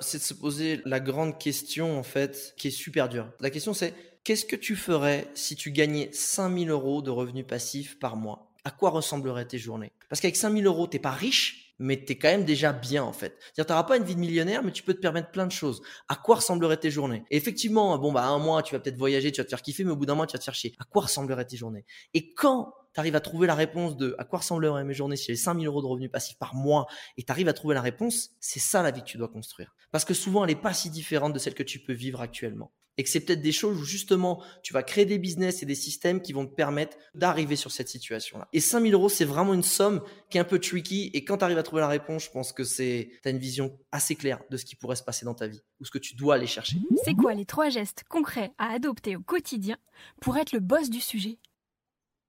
C'est 0.00 0.18
de 0.18 0.22
se 0.22 0.34
poser 0.34 0.80
la 0.84 1.00
grande 1.00 1.38
question, 1.38 1.98
en 1.98 2.02
fait, 2.02 2.54
qui 2.56 2.68
est 2.68 2.72
super 2.72 3.08
dure. 3.08 3.30
La 3.40 3.50
question, 3.50 3.74
c'est 3.74 3.94
qu'est-ce 4.24 4.46
que 4.46 4.56
tu 4.56 4.76
ferais 4.76 5.28
si 5.34 5.56
tu 5.56 5.70
gagnais 5.70 6.10
5000 6.12 6.70
euros 6.70 7.02
de 7.02 7.10
revenus 7.10 7.46
passifs 7.46 7.98
par 7.98 8.16
mois? 8.16 8.52
À 8.64 8.70
quoi 8.70 8.90
ressembleraient 8.90 9.46
tes 9.46 9.58
journées? 9.58 9.92
Parce 10.08 10.20
qu'avec 10.20 10.36
5000 10.36 10.66
euros, 10.66 10.86
t'es 10.86 10.98
pas 10.98 11.10
riche, 11.10 11.61
mais 11.82 12.04
tu 12.04 12.12
es 12.12 12.18
quand 12.18 12.28
même 12.28 12.44
déjà 12.44 12.72
bien 12.72 13.02
en 13.02 13.12
fait. 13.12 13.36
Tu 13.54 13.60
n'auras 13.60 13.82
pas 13.82 13.96
une 13.96 14.04
vie 14.04 14.14
de 14.14 14.20
millionnaire, 14.20 14.62
mais 14.62 14.70
tu 14.70 14.82
peux 14.82 14.94
te 14.94 15.00
permettre 15.00 15.30
plein 15.32 15.46
de 15.46 15.52
choses. 15.52 15.82
À 16.08 16.14
quoi 16.14 16.36
ressembleraient 16.36 16.76
tes 16.76 16.90
journées? 16.90 17.24
Et 17.30 17.36
effectivement, 17.36 17.98
bon 17.98 18.12
bah 18.12 18.24
un 18.24 18.38
mois, 18.38 18.62
tu 18.62 18.74
vas 18.74 18.80
peut-être 18.80 18.96
voyager, 18.96 19.32
tu 19.32 19.40
vas 19.40 19.44
te 19.44 19.50
faire 19.50 19.62
kiffer, 19.62 19.82
mais 19.84 19.90
au 19.90 19.96
bout 19.96 20.06
d'un 20.06 20.14
mois, 20.14 20.26
tu 20.26 20.34
vas 20.34 20.38
te 20.38 20.44
faire 20.44 20.54
chier. 20.54 20.74
À 20.78 20.84
quoi 20.84 21.02
ressembleraient 21.02 21.44
tes 21.44 21.56
journées? 21.56 21.84
Et 22.14 22.32
quand 22.34 22.72
tu 22.94 23.00
arrives 23.00 23.16
à 23.16 23.20
trouver 23.20 23.46
la 23.46 23.54
réponse 23.54 23.96
de 23.96 24.14
à 24.18 24.24
quoi 24.24 24.38
ressembleraient 24.38 24.84
mes 24.84 24.94
journées 24.94 25.16
si 25.16 25.26
j'avais 25.26 25.36
5000 25.36 25.66
euros 25.66 25.82
de 25.82 25.86
revenus 25.86 26.10
passifs 26.10 26.38
par 26.38 26.54
mois 26.54 26.86
et 27.16 27.24
tu 27.24 27.32
arrives 27.32 27.48
à 27.48 27.52
trouver 27.52 27.74
la 27.74 27.80
réponse, 27.80 28.30
c'est 28.38 28.60
ça 28.60 28.82
la 28.82 28.92
vie 28.92 29.00
que 29.00 29.06
tu 29.06 29.18
dois 29.18 29.28
construire. 29.28 29.74
Parce 29.90 30.04
que 30.04 30.14
souvent, 30.14 30.44
elle 30.44 30.54
n'est 30.54 30.60
pas 30.60 30.72
si 30.72 30.88
différente 30.88 31.32
de 31.32 31.38
celle 31.38 31.54
que 31.54 31.62
tu 31.62 31.80
peux 31.80 31.92
vivre 31.92 32.20
actuellement. 32.20 32.72
Et 32.98 33.04
que 33.04 33.08
c'est 33.08 33.20
peut-être 33.20 33.40
des 33.40 33.52
choses 33.52 33.80
où 33.80 33.84
justement, 33.84 34.42
tu 34.62 34.72
vas 34.72 34.82
créer 34.82 35.04
des 35.04 35.18
business 35.18 35.62
et 35.62 35.66
des 35.66 35.74
systèmes 35.74 36.20
qui 36.20 36.32
vont 36.32 36.46
te 36.46 36.54
permettre 36.54 36.96
d'arriver 37.14 37.56
sur 37.56 37.70
cette 37.70 37.88
situation-là. 37.88 38.48
Et 38.52 38.60
5000 38.60 38.94
euros, 38.94 39.08
c'est 39.08 39.24
vraiment 39.24 39.54
une 39.54 39.62
somme 39.62 40.02
qui 40.30 40.38
est 40.38 40.40
un 40.40 40.44
peu 40.44 40.58
tricky. 40.58 41.10
Et 41.14 41.24
quand 41.24 41.38
tu 41.38 41.44
arrives 41.44 41.58
à 41.58 41.62
trouver 41.62 41.80
la 41.80 41.88
réponse, 41.88 42.24
je 42.24 42.30
pense 42.30 42.52
que 42.52 42.64
c'est, 42.64 43.10
tu 43.22 43.28
as 43.28 43.30
une 43.30 43.38
vision 43.38 43.78
assez 43.92 44.14
claire 44.14 44.40
de 44.50 44.56
ce 44.56 44.64
qui 44.64 44.76
pourrait 44.76 44.96
se 44.96 45.02
passer 45.02 45.24
dans 45.24 45.34
ta 45.34 45.46
vie 45.46 45.62
ou 45.80 45.84
ce 45.84 45.90
que 45.90 45.98
tu 45.98 46.14
dois 46.14 46.34
aller 46.34 46.46
chercher. 46.46 46.76
C'est 47.04 47.14
quoi 47.14 47.34
les 47.34 47.46
trois 47.46 47.70
gestes 47.70 48.04
concrets 48.08 48.52
à 48.58 48.72
adopter 48.72 49.16
au 49.16 49.20
quotidien 49.20 49.76
pour 50.20 50.36
être 50.36 50.52
le 50.52 50.60
boss 50.60 50.90
du 50.90 51.00
sujet? 51.00 51.38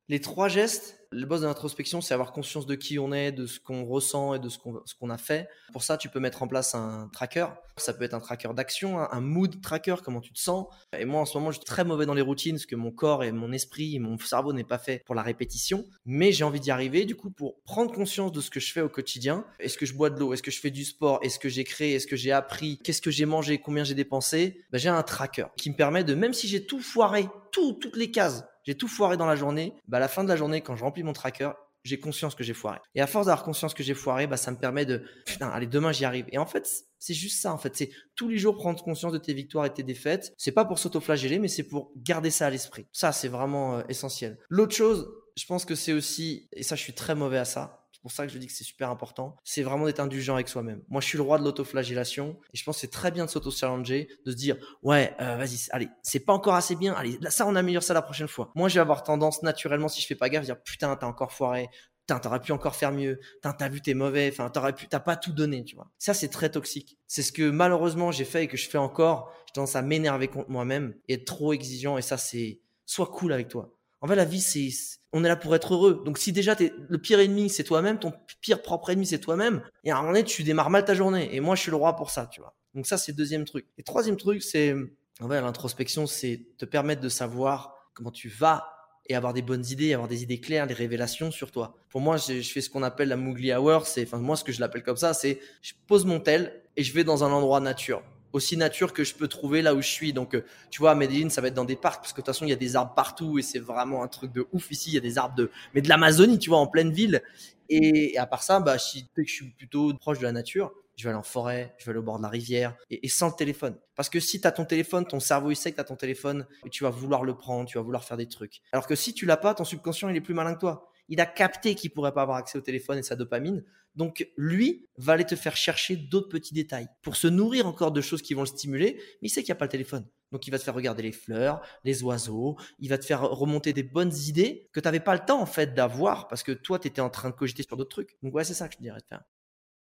Les 0.09 0.19
trois 0.19 0.49
gestes, 0.49 0.99
le 1.11 1.25
boss 1.25 1.41
de 1.41 1.45
l'introspection, 1.45 2.01
c'est 2.01 2.13
avoir 2.13 2.31
conscience 2.31 2.65
de 2.65 2.75
qui 2.75 2.99
on 2.99 3.13
est, 3.13 3.31
de 3.31 3.45
ce 3.45 3.59
qu'on 3.59 3.85
ressent 3.85 4.33
et 4.33 4.39
de 4.39 4.49
ce 4.49 4.57
qu'on 4.57 5.09
a 5.09 5.17
fait. 5.17 5.47
Pour 5.71 5.83
ça, 5.83 5.97
tu 5.97 6.09
peux 6.09 6.19
mettre 6.19 6.43
en 6.43 6.47
place 6.47 6.75
un 6.75 7.09
tracker. 7.13 7.47
Ça 7.77 7.93
peut 7.93 8.03
être 8.03 8.13
un 8.13 8.19
tracker 8.19 8.49
d'action, 8.53 8.99
un 8.99 9.21
mood 9.21 9.61
tracker, 9.61 9.95
comment 10.03 10.21
tu 10.21 10.33
te 10.33 10.39
sens. 10.39 10.67
Et 10.97 11.05
moi, 11.05 11.21
en 11.21 11.25
ce 11.25 11.37
moment, 11.37 11.51
je 11.51 11.57
suis 11.57 11.65
très 11.65 11.83
mauvais 11.83 12.05
dans 12.05 12.13
les 12.13 12.21
routines 12.21 12.55
parce 12.55 12.65
que 12.65 12.75
mon 12.75 12.91
corps 12.91 13.23
et 13.23 13.31
mon 13.31 13.51
esprit 13.51 13.95
et 13.95 13.99
mon 13.99 14.17
cerveau 14.17 14.53
n'est 14.53 14.63
pas 14.63 14.77
fait 14.77 15.03
pour 15.05 15.15
la 15.15 15.21
répétition. 15.21 15.85
Mais 16.05 16.31
j'ai 16.31 16.43
envie 16.43 16.59
d'y 16.59 16.71
arriver. 16.71 17.05
Du 17.05 17.15
coup, 17.15 17.29
pour 17.29 17.61
prendre 17.63 17.91
conscience 17.91 18.31
de 18.31 18.41
ce 18.41 18.49
que 18.49 18.59
je 18.59 18.71
fais 18.71 18.81
au 18.81 18.89
quotidien, 18.89 19.45
est-ce 19.59 19.77
que 19.77 19.85
je 19.85 19.93
bois 19.93 20.09
de 20.09 20.19
l'eau, 20.19 20.33
est-ce 20.33 20.43
que 20.43 20.51
je 20.51 20.59
fais 20.59 20.71
du 20.71 20.83
sport, 20.83 21.19
est-ce 21.21 21.39
que 21.39 21.49
j'ai 21.49 21.63
créé, 21.63 21.93
est-ce 21.93 22.07
que 22.07 22.15
j'ai 22.15 22.31
appris, 22.31 22.79
qu'est-ce 22.83 23.01
que 23.01 23.11
j'ai 23.11 23.25
mangé, 23.25 23.59
combien 23.59 23.83
j'ai 23.83 23.95
dépensé, 23.95 24.65
ben, 24.71 24.77
j'ai 24.77 24.89
un 24.89 25.03
tracker 25.03 25.45
qui 25.57 25.69
me 25.69 25.75
permet 25.75 26.03
de, 26.03 26.15
même 26.15 26.33
si 26.33 26.47
j'ai 26.47 26.65
tout 26.65 26.81
foiré, 26.81 27.27
tout, 27.51 27.73
toutes 27.73 27.95
les 27.95 28.11
cases, 28.11 28.43
j'ai 28.63 28.76
tout 28.76 28.88
foiré 28.88 29.17
dans 29.17 29.26
la 29.26 29.36
journée, 29.36 29.73
bah 29.88 29.97
à 29.97 29.99
la 29.99 30.08
fin 30.08 30.23
de 30.23 30.30
la 30.30 30.36
journée, 30.36 30.62
quand 30.62 30.76
je 30.76 30.84
remplis 30.84 31.04
mon 31.04 31.13
tracker, 31.13 31.52
j'ai 31.84 31.99
conscience 31.99 32.36
que 32.36 32.43
j'ai 32.43 32.54
foiré. 32.54 32.80
Et 32.95 33.02
à 33.02 33.08
force 33.08 33.26
d'avoir 33.26 33.43
conscience 33.43 33.73
que 33.73 33.84
j'ai 33.84 33.93
foiré, 33.93 34.28
bah, 34.28 34.38
ça 34.38 34.52
me 34.52 34.58
permet 34.58 34.86
de, 34.86 35.04
putain, 35.26 35.49
allez, 35.49 35.67
demain, 35.67 35.91
j'y 35.91 36.06
arrive. 36.06 36.26
Et 36.32 36.38
en 36.38 36.45
fait, 36.45 36.69
c'est 36.97 37.13
juste 37.13 37.41
ça, 37.41 37.54
en 37.54 37.58
fait. 37.58 37.76
C'est 37.76 37.89
tous 38.15 38.30
les 38.30 38.38
jours 38.38 38.56
prendre 38.56 38.82
conscience 38.82 39.12
de 39.12 39.17
tes 39.17 39.34
victoires 39.34 39.65
et 39.65 39.73
tes 39.73 39.84
défaites. 39.84 40.34
C'est 40.38 40.54
pas 40.54 40.65
pour 40.65 40.80
s'autoflageller, 40.80 41.39
mais 41.39 41.49
c'est 41.49 41.63
pour 41.67 41.91
garder 41.97 42.32
ça 42.32 42.47
à 42.47 42.49
l'esprit. 42.49 42.88
Ça, 42.93 43.12
c'est 43.12 43.28
vraiment 43.28 43.78
euh, 43.78 43.82
essentiel. 43.89 44.38
L'autre 44.49 44.76
chose, 44.76 45.12
je 45.36 45.45
pense 45.45 45.65
que 45.65 45.76
c'est 45.76 45.93
aussi, 45.93 46.47
et 46.54 46.63
ça, 46.63 46.76
je 46.76 46.82
suis 46.82 46.93
très 46.93 47.15
mauvais 47.15 47.38
à 47.38 47.45
ça, 47.45 47.82
pour 48.03 48.11
ça 48.11 48.27
que 48.27 48.33
je 48.33 48.37
dis 48.37 48.47
que 48.47 48.53
c'est 48.53 48.65
super 48.65 48.89
important. 48.89 49.37
C'est 49.43 49.63
vraiment 49.63 49.85
d'être 49.85 50.01
indulgent 50.01 50.35
avec 50.35 50.49
soi-même. 50.49 50.83
Moi, 50.89 51.01
je 51.01 51.07
suis 51.07 51.17
le 51.17 51.23
roi 51.23 51.39
de 51.39 51.43
l'autoflagellation 51.43 52.37
et 52.53 52.57
je 52.57 52.63
pense 52.63 52.75
que 52.75 52.81
c'est 52.81 52.91
très 52.91 53.11
bien 53.11 53.25
de 53.25 53.29
s'auto-challenger, 53.29 54.09
de 54.25 54.31
se 54.31 54.35
dire 54.35 54.57
ouais, 54.83 55.15
euh, 55.21 55.37
vas-y, 55.37 55.57
allez, 55.71 55.87
c'est 56.03 56.19
pas 56.19 56.33
encore 56.33 56.55
assez 56.55 56.75
bien. 56.75 56.93
Allez, 56.93 57.17
ça, 57.29 57.47
on 57.47 57.55
améliore 57.55 57.81
ça 57.81 57.93
la 57.93 58.01
prochaine 58.01 58.27
fois. 58.27 58.51
Moi, 58.55 58.67
je 58.67 58.75
vais 58.75 58.81
avoir 58.81 59.03
tendance 59.03 59.41
naturellement, 59.41 59.87
si 59.87 60.01
je 60.01 60.07
fais 60.07 60.15
pas 60.15 60.29
gaffe, 60.29 60.43
à 60.43 60.45
dire 60.45 60.61
putain, 60.61 60.95
t'as 60.97 61.07
encore 61.07 61.31
foiré. 61.31 61.69
Putain, 62.01 62.19
t'aurais 62.19 62.41
pu 62.41 62.51
encore 62.51 62.75
faire 62.75 62.91
mieux. 62.91 63.17
Putain, 63.35 63.53
t'as 63.53 63.69
vu, 63.69 63.81
t'es 63.81 63.93
mauvais. 63.93 64.29
Enfin, 64.29 64.49
t'aurais 64.49 64.73
pu, 64.73 64.89
t'as 64.89 64.99
pas 64.99 65.15
tout 65.15 65.31
donné, 65.31 65.63
tu 65.63 65.77
vois. 65.77 65.89
Ça, 65.97 66.13
c'est 66.13 66.27
très 66.27 66.51
toxique. 66.51 66.97
C'est 67.07 67.23
ce 67.23 67.31
que 67.31 67.49
malheureusement 67.49 68.11
j'ai 68.11 68.25
fait 68.25 68.43
et 68.43 68.47
que 68.49 68.57
je 68.57 68.69
fais 68.69 68.77
encore. 68.77 69.33
J'ai 69.47 69.53
tendance 69.53 69.77
à 69.77 69.81
m'énerver 69.81 70.27
contre 70.27 70.49
moi-même 70.49 70.93
et 71.07 71.13
être 71.13 71.25
trop 71.25 71.53
exigeant. 71.53 71.97
Et 71.97 72.01
ça, 72.01 72.17
c'est 72.17 72.59
sois 72.85 73.07
cool 73.07 73.31
avec 73.31 73.47
toi. 73.47 73.73
En 74.03 74.07
fait, 74.07 74.15
la 74.17 74.25
vie, 74.25 74.41
c'est, 74.41 74.69
on 75.13 75.23
est 75.23 75.29
là 75.29 75.37
pour 75.37 75.55
être 75.55 75.73
heureux. 75.73 76.03
Donc, 76.05 76.17
si 76.17 76.33
déjà 76.33 76.57
es, 76.59 76.73
le 76.89 76.97
pire 76.97 77.21
ennemi, 77.21 77.49
c'est 77.49 77.63
toi-même, 77.63 77.99
ton 77.99 78.11
pire 78.41 78.61
propre 78.61 78.89
ennemi, 78.89 79.05
c'est 79.05 79.19
toi-même, 79.19 79.63
et 79.85 79.91
à 79.91 79.95
un 79.95 80.01
moment 80.01 80.11
donné, 80.11 80.25
tu 80.25 80.43
démarres 80.43 80.69
mal 80.69 80.83
ta 80.83 80.93
journée. 80.93 81.33
Et 81.33 81.39
moi, 81.39 81.55
je 81.55 81.61
suis 81.61 81.71
le 81.71 81.77
roi 81.77 81.95
pour 81.95 82.11
ça, 82.11 82.27
tu 82.27 82.41
vois. 82.41 82.53
Donc, 82.73 82.85
ça, 82.85 82.97
c'est 82.97 83.13
le 83.13 83.15
deuxième 83.15 83.45
truc. 83.45 83.65
Et 83.77 83.83
troisième 83.83 84.17
truc, 84.17 84.43
c'est, 84.43 84.75
en 85.21 85.29
fait, 85.29 85.39
l'introspection, 85.39 86.05
c'est 86.05 86.45
te 86.57 86.65
permettre 86.65 86.99
de 86.99 87.07
savoir 87.07 87.75
comment 87.93 88.11
tu 88.11 88.27
vas 88.27 88.67
et 89.07 89.15
avoir 89.15 89.33
des 89.33 89.41
bonnes 89.41 89.65
idées, 89.67 89.93
avoir 89.93 90.09
des 90.09 90.21
idées 90.21 90.41
claires, 90.41 90.67
des 90.67 90.73
révélations 90.73 91.31
sur 91.31 91.51
toi. 91.51 91.73
Pour 91.87 92.01
moi, 92.01 92.17
je, 92.17 92.41
fais 92.41 92.59
ce 92.59 92.69
qu'on 92.69 92.83
appelle 92.83 93.07
la 93.07 93.15
Moogly 93.15 93.53
Hour. 93.53 93.87
C'est, 93.87 94.03
enfin, 94.03 94.17
moi, 94.17 94.35
ce 94.35 94.43
que 94.43 94.51
je 94.51 94.59
l'appelle 94.59 94.83
comme 94.83 94.97
ça, 94.97 95.13
c'est, 95.13 95.39
je 95.61 95.71
pose 95.87 96.05
mon 96.05 96.19
tel 96.19 96.61
et 96.75 96.83
je 96.83 96.91
vais 96.93 97.05
dans 97.05 97.23
un 97.23 97.31
endroit 97.31 97.61
nature 97.61 98.03
aussi 98.33 98.57
nature 98.57 98.91
que 98.91 99.03
je 99.03 99.13
peux 99.13 99.27
trouver 99.27 99.61
là 99.61 99.73
où 99.73 99.81
je 99.81 99.87
suis. 99.87 100.11
Donc, 100.11 100.35
euh, 100.35 100.43
tu 100.69 100.79
vois, 100.79 100.91
à 100.91 100.95
Medellin, 100.95 101.29
ça 101.29 101.39
va 101.39 101.47
être 101.47 101.53
dans 101.53 101.65
des 101.65 101.75
parcs 101.75 102.01
parce 102.01 102.11
que 102.11 102.17
de 102.17 102.25
toute 102.25 102.33
façon, 102.33 102.45
il 102.45 102.49
y 102.49 102.53
a 102.53 102.57
des 102.57 102.75
arbres 102.75 102.93
partout 102.93 103.39
et 103.39 103.41
c'est 103.41 103.59
vraiment 103.59 104.03
un 104.03 104.07
truc 104.07 104.33
de 104.33 104.45
ouf 104.51 104.71
ici. 104.71 104.89
Il 104.89 104.95
y 104.95 104.97
a 104.97 105.01
des 105.01 105.17
arbres 105.17 105.35
de, 105.35 105.51
mais 105.73 105.81
de 105.81 105.87
l'Amazonie, 105.87 106.39
tu 106.39 106.49
vois, 106.49 106.59
en 106.59 106.67
pleine 106.67 106.91
ville. 106.91 107.21
Et, 107.69 108.17
à 108.17 108.25
part 108.25 108.43
ça, 108.43 108.59
bah, 108.59 108.77
si 108.77 109.07
je 109.15 109.23
suis 109.31 109.49
plutôt 109.51 109.93
proche 109.93 110.19
de 110.19 110.23
la 110.23 110.31
nature, 110.31 110.73
je 110.95 111.03
vais 111.03 111.09
aller 111.09 111.17
en 111.17 111.23
forêt, 111.23 111.73
je 111.77 111.85
vais 111.85 111.91
aller 111.91 111.99
au 111.99 112.03
bord 112.03 112.17
de 112.17 112.23
la 112.23 112.29
rivière 112.29 112.75
et, 112.89 113.07
sans 113.09 113.27
le 113.27 113.33
téléphone. 113.33 113.75
Parce 113.95 114.09
que 114.09 114.19
si 114.19 114.39
tu 114.41 114.47
as 114.47 114.51
ton 114.51 114.65
téléphone, 114.65 115.05
ton 115.05 115.19
cerveau 115.19 115.49
il 115.51 115.55
sait 115.55 115.71
que 115.71 115.75
tu 115.75 115.81
as 115.81 115.85
ton 115.85 115.95
téléphone 115.95 116.45
et 116.65 116.69
tu 116.69 116.83
vas 116.83 116.91
vouloir 116.91 117.23
le 117.23 117.35
prendre, 117.35 117.67
tu 117.67 117.77
vas 117.77 117.83
vouloir 117.83 118.03
faire 118.03 118.17
des 118.17 118.27
trucs. 118.27 118.61
Alors 118.71 118.85
que 118.85 118.95
si 118.95 119.13
tu 119.13 119.25
l'as 119.25 119.37
pas, 119.37 119.55
ton 119.55 119.63
subconscient 119.63 120.09
il 120.09 120.15
est 120.15 120.21
plus 120.21 120.35
malin 120.35 120.53
que 120.53 120.59
toi. 120.59 120.91
Il 121.09 121.19
a 121.19 121.25
capté 121.25 121.75
qu'il 121.75 121.91
pourrait 121.91 122.13
pas 122.13 122.21
avoir 122.21 122.37
accès 122.37 122.57
au 122.57 122.61
téléphone 122.61 122.97
et 122.97 123.03
sa 123.03 123.15
dopamine. 123.15 123.63
Donc 123.95 124.27
lui 124.37 124.87
va 124.97 125.13
aller 125.13 125.25
te 125.25 125.35
faire 125.35 125.55
chercher 125.55 125.95
d'autres 125.95 126.29
petits 126.29 126.53
détails 126.53 126.87
pour 127.01 127.15
se 127.15 127.27
nourrir 127.27 127.67
encore 127.67 127.91
de 127.91 128.01
choses 128.01 128.21
qui 128.21 128.33
vont 128.33 128.41
le 128.41 128.47
stimuler, 128.47 128.95
mais 129.21 129.27
il 129.27 129.29
sait 129.29 129.43
qu'il 129.43 129.51
n'y 129.51 129.57
a 129.57 129.59
pas 129.59 129.65
le 129.65 129.71
téléphone. 129.71 130.07
Donc 130.31 130.47
il 130.47 130.51
va 130.51 130.57
te 130.57 130.63
faire 130.63 130.73
regarder 130.73 131.03
les 131.03 131.11
fleurs, 131.11 131.61
les 131.83 132.01
oiseaux, 132.01 132.57
il 132.79 132.89
va 132.89 132.97
te 132.97 133.05
faire 133.05 133.21
remonter 133.21 133.71
des 133.71 133.83
bonnes 133.83 134.13
idées 134.27 134.67
que 134.73 134.79
tu 134.79 134.85
n'avais 134.85 134.99
pas 134.99 135.13
le 135.13 135.23
temps 135.23 135.39
en 135.39 135.45
fait 135.45 135.75
d'avoir 135.75 136.27
parce 136.27 136.41
que 136.41 136.51
toi 136.51 136.79
tu 136.79 136.87
étais 136.87 137.01
en 137.01 137.11
train 137.11 137.29
de 137.29 137.35
cogiter 137.35 137.61
sur 137.61 137.77
d'autres 137.77 137.91
trucs. 137.91 138.17
Donc 138.23 138.33
ouais, 138.33 138.43
c'est 138.43 138.55
ça 138.55 138.67
que 138.67 138.73
je 138.73 138.79
dirais 138.79 138.99
de 138.99 139.05
faire. 139.05 139.21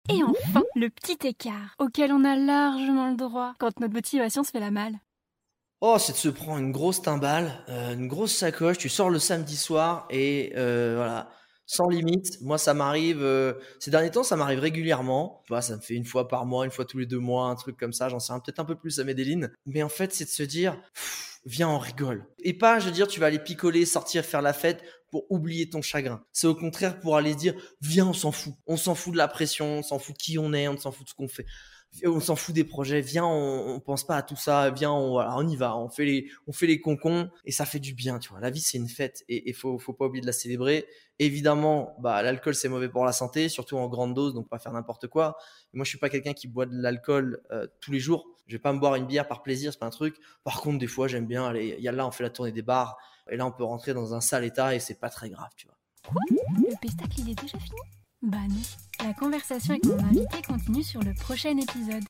Et 0.09 0.21
enfin, 0.21 0.61
le 0.75 0.89
petit 0.89 1.27
écart 1.27 1.73
auquel 1.79 2.11
on 2.11 2.23
a 2.23 2.35
largement 2.35 3.09
le 3.09 3.15
droit 3.15 3.55
quand 3.57 3.79
notre 3.79 3.93
motivation 3.93 4.43
se 4.43 4.51
fait 4.51 4.59
la 4.59 4.69
malle. 4.69 4.99
Oh, 5.87 5.97
c'est 5.99 6.13
de 6.13 6.17
se 6.17 6.29
prendre 6.29 6.57
une 6.57 6.71
grosse 6.71 7.03
timbale, 7.03 7.63
euh, 7.69 7.93
une 7.93 8.07
grosse 8.07 8.33
sacoche, 8.33 8.79
tu 8.79 8.89
sors 8.89 9.11
le 9.11 9.19
samedi 9.19 9.55
soir 9.55 10.07
et 10.09 10.51
euh, 10.55 10.95
voilà, 10.95 11.29
sans 11.67 11.87
limite. 11.87 12.41
Moi, 12.41 12.57
ça 12.57 12.73
m'arrive, 12.73 13.21
euh, 13.21 13.53
ces 13.79 13.91
derniers 13.91 14.09
temps, 14.09 14.23
ça 14.23 14.35
m'arrive 14.35 14.57
régulièrement. 14.57 15.43
Ça 15.61 15.75
me 15.75 15.81
fait 15.81 15.93
une 15.93 16.03
fois 16.03 16.27
par 16.27 16.47
mois, 16.47 16.65
une 16.65 16.71
fois 16.71 16.85
tous 16.85 16.97
les 16.97 17.05
deux 17.05 17.19
mois, 17.19 17.49
un 17.49 17.55
truc 17.55 17.77
comme 17.77 17.93
ça. 17.93 18.09
J'en 18.09 18.19
sais 18.19 18.33
peut-être 18.43 18.59
un 18.59 18.65
peu 18.65 18.73
plus 18.73 18.99
à 18.99 19.03
Medellin. 19.03 19.47
Mais 19.67 19.83
en 19.83 19.89
fait, 19.89 20.11
c'est 20.11 20.25
de 20.25 20.29
se 20.31 20.41
dire, 20.41 20.75
viens, 21.45 21.69
on 21.69 21.77
rigole. 21.77 22.25
Et 22.39 22.57
pas, 22.57 22.79
je 22.79 22.87
veux 22.87 22.91
dire, 22.91 23.07
tu 23.07 23.19
vas 23.19 23.27
aller 23.27 23.37
picoler, 23.37 23.85
sortir, 23.85 24.25
faire 24.25 24.41
la 24.41 24.53
fête 24.53 24.81
pour 25.11 25.31
oublier 25.31 25.69
ton 25.69 25.83
chagrin. 25.83 26.23
C'est 26.31 26.47
au 26.47 26.55
contraire 26.55 26.99
pour 26.99 27.15
aller 27.15 27.35
dire, 27.35 27.53
viens, 27.81 28.07
on 28.07 28.13
s'en 28.13 28.31
fout. 28.31 28.55
On 28.65 28.75
s'en 28.75 28.95
fout 28.95 29.13
de 29.13 29.19
la 29.19 29.27
pression, 29.27 29.77
on 29.77 29.83
s'en 29.83 29.99
fout 29.99 30.15
de 30.15 30.19
qui 30.19 30.39
on 30.39 30.51
est, 30.51 30.67
on 30.67 30.77
s'en 30.79 30.91
fout 30.91 31.05
de 31.05 31.09
ce 31.11 31.13
qu'on 31.13 31.27
fait 31.27 31.45
on 32.05 32.19
s'en 32.19 32.35
fout 32.35 32.53
des 32.53 32.63
projets, 32.63 33.01
viens, 33.01 33.25
on, 33.25 33.79
pense 33.79 34.05
pas 34.05 34.17
à 34.17 34.21
tout 34.21 34.35
ça, 34.35 34.69
viens, 34.71 34.91
on, 34.91 35.47
y 35.47 35.55
va, 35.55 35.77
on 35.77 35.89
fait 35.89 36.05
les, 36.05 36.27
on 36.47 36.53
concons 36.81 37.29
et 37.45 37.51
ça 37.51 37.65
fait 37.65 37.79
du 37.79 37.93
bien, 37.93 38.19
tu 38.19 38.29
vois. 38.29 38.39
La 38.39 38.49
vie 38.49 38.59
c'est 38.59 38.77
une 38.77 38.89
fête 38.89 39.23
et 39.29 39.53
faut, 39.53 39.77
faut 39.77 39.93
pas 39.93 40.05
oublier 40.05 40.21
de 40.21 40.25
la 40.25 40.33
célébrer. 40.33 40.85
Évidemment, 41.19 41.95
bah 41.99 42.21
l'alcool 42.21 42.55
c'est 42.55 42.67
mauvais 42.67 42.89
pour 42.89 43.05
la 43.05 43.13
santé, 43.13 43.47
surtout 43.47 43.77
en 43.77 43.87
grande 43.87 44.13
dose, 44.13 44.33
donc 44.33 44.49
pas 44.49 44.59
faire 44.59 44.73
n'importe 44.73 45.07
quoi. 45.07 45.37
moi 45.73 45.85
je 45.85 45.89
suis 45.89 45.97
pas 45.97 46.09
quelqu'un 46.09 46.33
qui 46.33 46.47
boit 46.47 46.65
de 46.65 46.75
l'alcool 46.75 47.41
euh, 47.51 47.67
tous 47.79 47.91
les 47.91 47.99
jours. 47.99 48.27
Je 48.47 48.55
vais 48.55 48.61
pas 48.61 48.73
me 48.73 48.79
boire 48.79 48.95
une 48.95 49.07
bière 49.07 49.27
par 49.27 49.41
plaisir, 49.41 49.71
c'est 49.71 49.79
pas 49.79 49.85
un 49.85 49.91
truc. 49.91 50.17
Par 50.43 50.61
contre, 50.61 50.79
des 50.79 50.87
fois 50.87 51.07
j'aime 51.07 51.25
bien 51.25 51.45
aller, 51.45 51.77
y 51.79 51.87
a 51.87 51.91
là 51.91 52.05
on 52.05 52.11
fait 52.11 52.23
la 52.23 52.29
tournée 52.29 52.51
des 52.51 52.61
bars 52.61 52.97
et 53.29 53.37
là 53.37 53.45
on 53.45 53.51
peut 53.51 53.63
rentrer 53.63 53.93
dans 53.93 54.13
un 54.13 54.21
sale 54.21 54.43
état 54.43 54.75
et 54.75 54.79
c'est 54.79 54.99
pas 54.99 55.09
très 55.09 55.29
grave, 55.29 55.49
tu 55.55 55.67
vois. 55.67 55.77
Le 56.57 56.79
pestacle 56.81 57.19
il 57.19 57.31
est 57.31 57.41
déjà 57.41 57.57
fini? 57.57 57.79
Bah. 58.25 58.37
La 59.03 59.13
conversation 59.13 59.73
avec 59.73 59.85
mon 59.85 59.99
invité 59.99 60.41
continue 60.47 60.83
sur 60.83 60.99
le 61.03 61.13
prochain 61.13 61.55
épisode. 61.57 62.03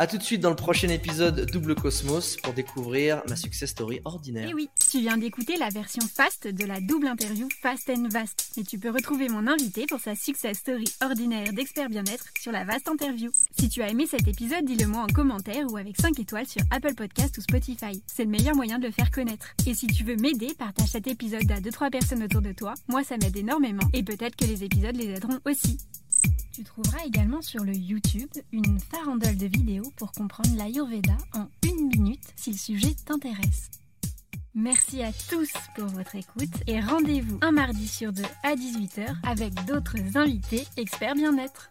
A 0.00 0.06
tout 0.06 0.16
de 0.16 0.22
suite 0.22 0.40
dans 0.40 0.50
le 0.50 0.54
prochain 0.54 0.88
épisode 0.90 1.50
Double 1.50 1.74
Cosmos 1.74 2.36
pour 2.36 2.52
découvrir 2.52 3.20
ma 3.28 3.34
success 3.34 3.70
story 3.70 4.00
ordinaire. 4.04 4.46
Et 4.46 4.50
eh 4.52 4.54
oui, 4.54 4.68
tu 4.88 5.00
viens 5.00 5.18
d'écouter 5.18 5.56
la 5.56 5.70
version 5.70 6.02
fast 6.06 6.46
de 6.46 6.64
la 6.66 6.80
double 6.80 7.08
interview 7.08 7.48
Fast 7.60 7.90
and 7.90 8.06
Vast. 8.08 8.52
Et 8.56 8.62
tu 8.62 8.78
peux 8.78 8.90
retrouver 8.90 9.28
mon 9.28 9.48
invité 9.48 9.86
pour 9.88 9.98
sa 9.98 10.14
success 10.14 10.58
story 10.58 10.84
ordinaire 11.02 11.52
d'expert 11.52 11.88
bien-être 11.88 12.26
sur 12.38 12.52
la 12.52 12.64
Vast 12.64 12.86
Interview. 12.86 13.32
Si 13.58 13.68
tu 13.68 13.82
as 13.82 13.88
aimé 13.88 14.06
cet 14.08 14.28
épisode, 14.28 14.64
dis-le 14.64 14.86
moi 14.86 15.02
en 15.02 15.12
commentaire 15.12 15.66
ou 15.68 15.76
avec 15.76 16.00
5 16.00 16.16
étoiles 16.20 16.46
sur 16.46 16.62
Apple 16.70 16.94
Podcast 16.94 17.36
ou 17.36 17.40
Spotify. 17.40 18.00
C'est 18.06 18.22
le 18.22 18.30
meilleur 18.30 18.54
moyen 18.54 18.78
de 18.78 18.86
le 18.86 18.92
faire 18.92 19.10
connaître. 19.10 19.48
Et 19.66 19.74
si 19.74 19.88
tu 19.88 20.04
veux 20.04 20.14
m'aider, 20.14 20.54
partage 20.56 20.90
cet 20.90 21.08
épisode 21.08 21.50
à 21.50 21.58
2-3 21.58 21.90
personnes 21.90 22.22
autour 22.22 22.42
de 22.42 22.52
toi. 22.52 22.74
Moi, 22.86 23.02
ça 23.02 23.16
m'aide 23.16 23.36
énormément. 23.36 23.82
Et 23.92 24.04
peut-être 24.04 24.36
que 24.36 24.44
les 24.44 24.62
épisodes 24.62 24.94
les 24.94 25.08
aideront 25.08 25.40
aussi. 25.44 25.76
Tu 26.58 26.64
trouveras 26.64 27.04
également 27.06 27.40
sur 27.40 27.62
le 27.62 27.72
YouTube 27.72 28.30
une 28.50 28.80
farandole 28.80 29.36
de 29.36 29.46
vidéos 29.46 29.92
pour 29.94 30.10
comprendre 30.10 30.56
l'Ayurveda 30.56 31.16
en 31.32 31.46
une 31.62 31.86
minute 31.86 32.34
si 32.34 32.50
le 32.50 32.56
sujet 32.56 32.96
t'intéresse. 33.06 33.70
Merci 34.56 35.04
à 35.04 35.12
tous 35.30 35.52
pour 35.76 35.86
votre 35.86 36.16
écoute 36.16 36.50
et 36.66 36.80
rendez-vous 36.80 37.38
un 37.42 37.52
mardi 37.52 37.86
sur 37.86 38.12
deux 38.12 38.24
à 38.42 38.56
18h 38.56 39.06
avec 39.22 39.54
d'autres 39.66 40.16
invités 40.16 40.66
experts 40.76 41.14
bien-être. 41.14 41.70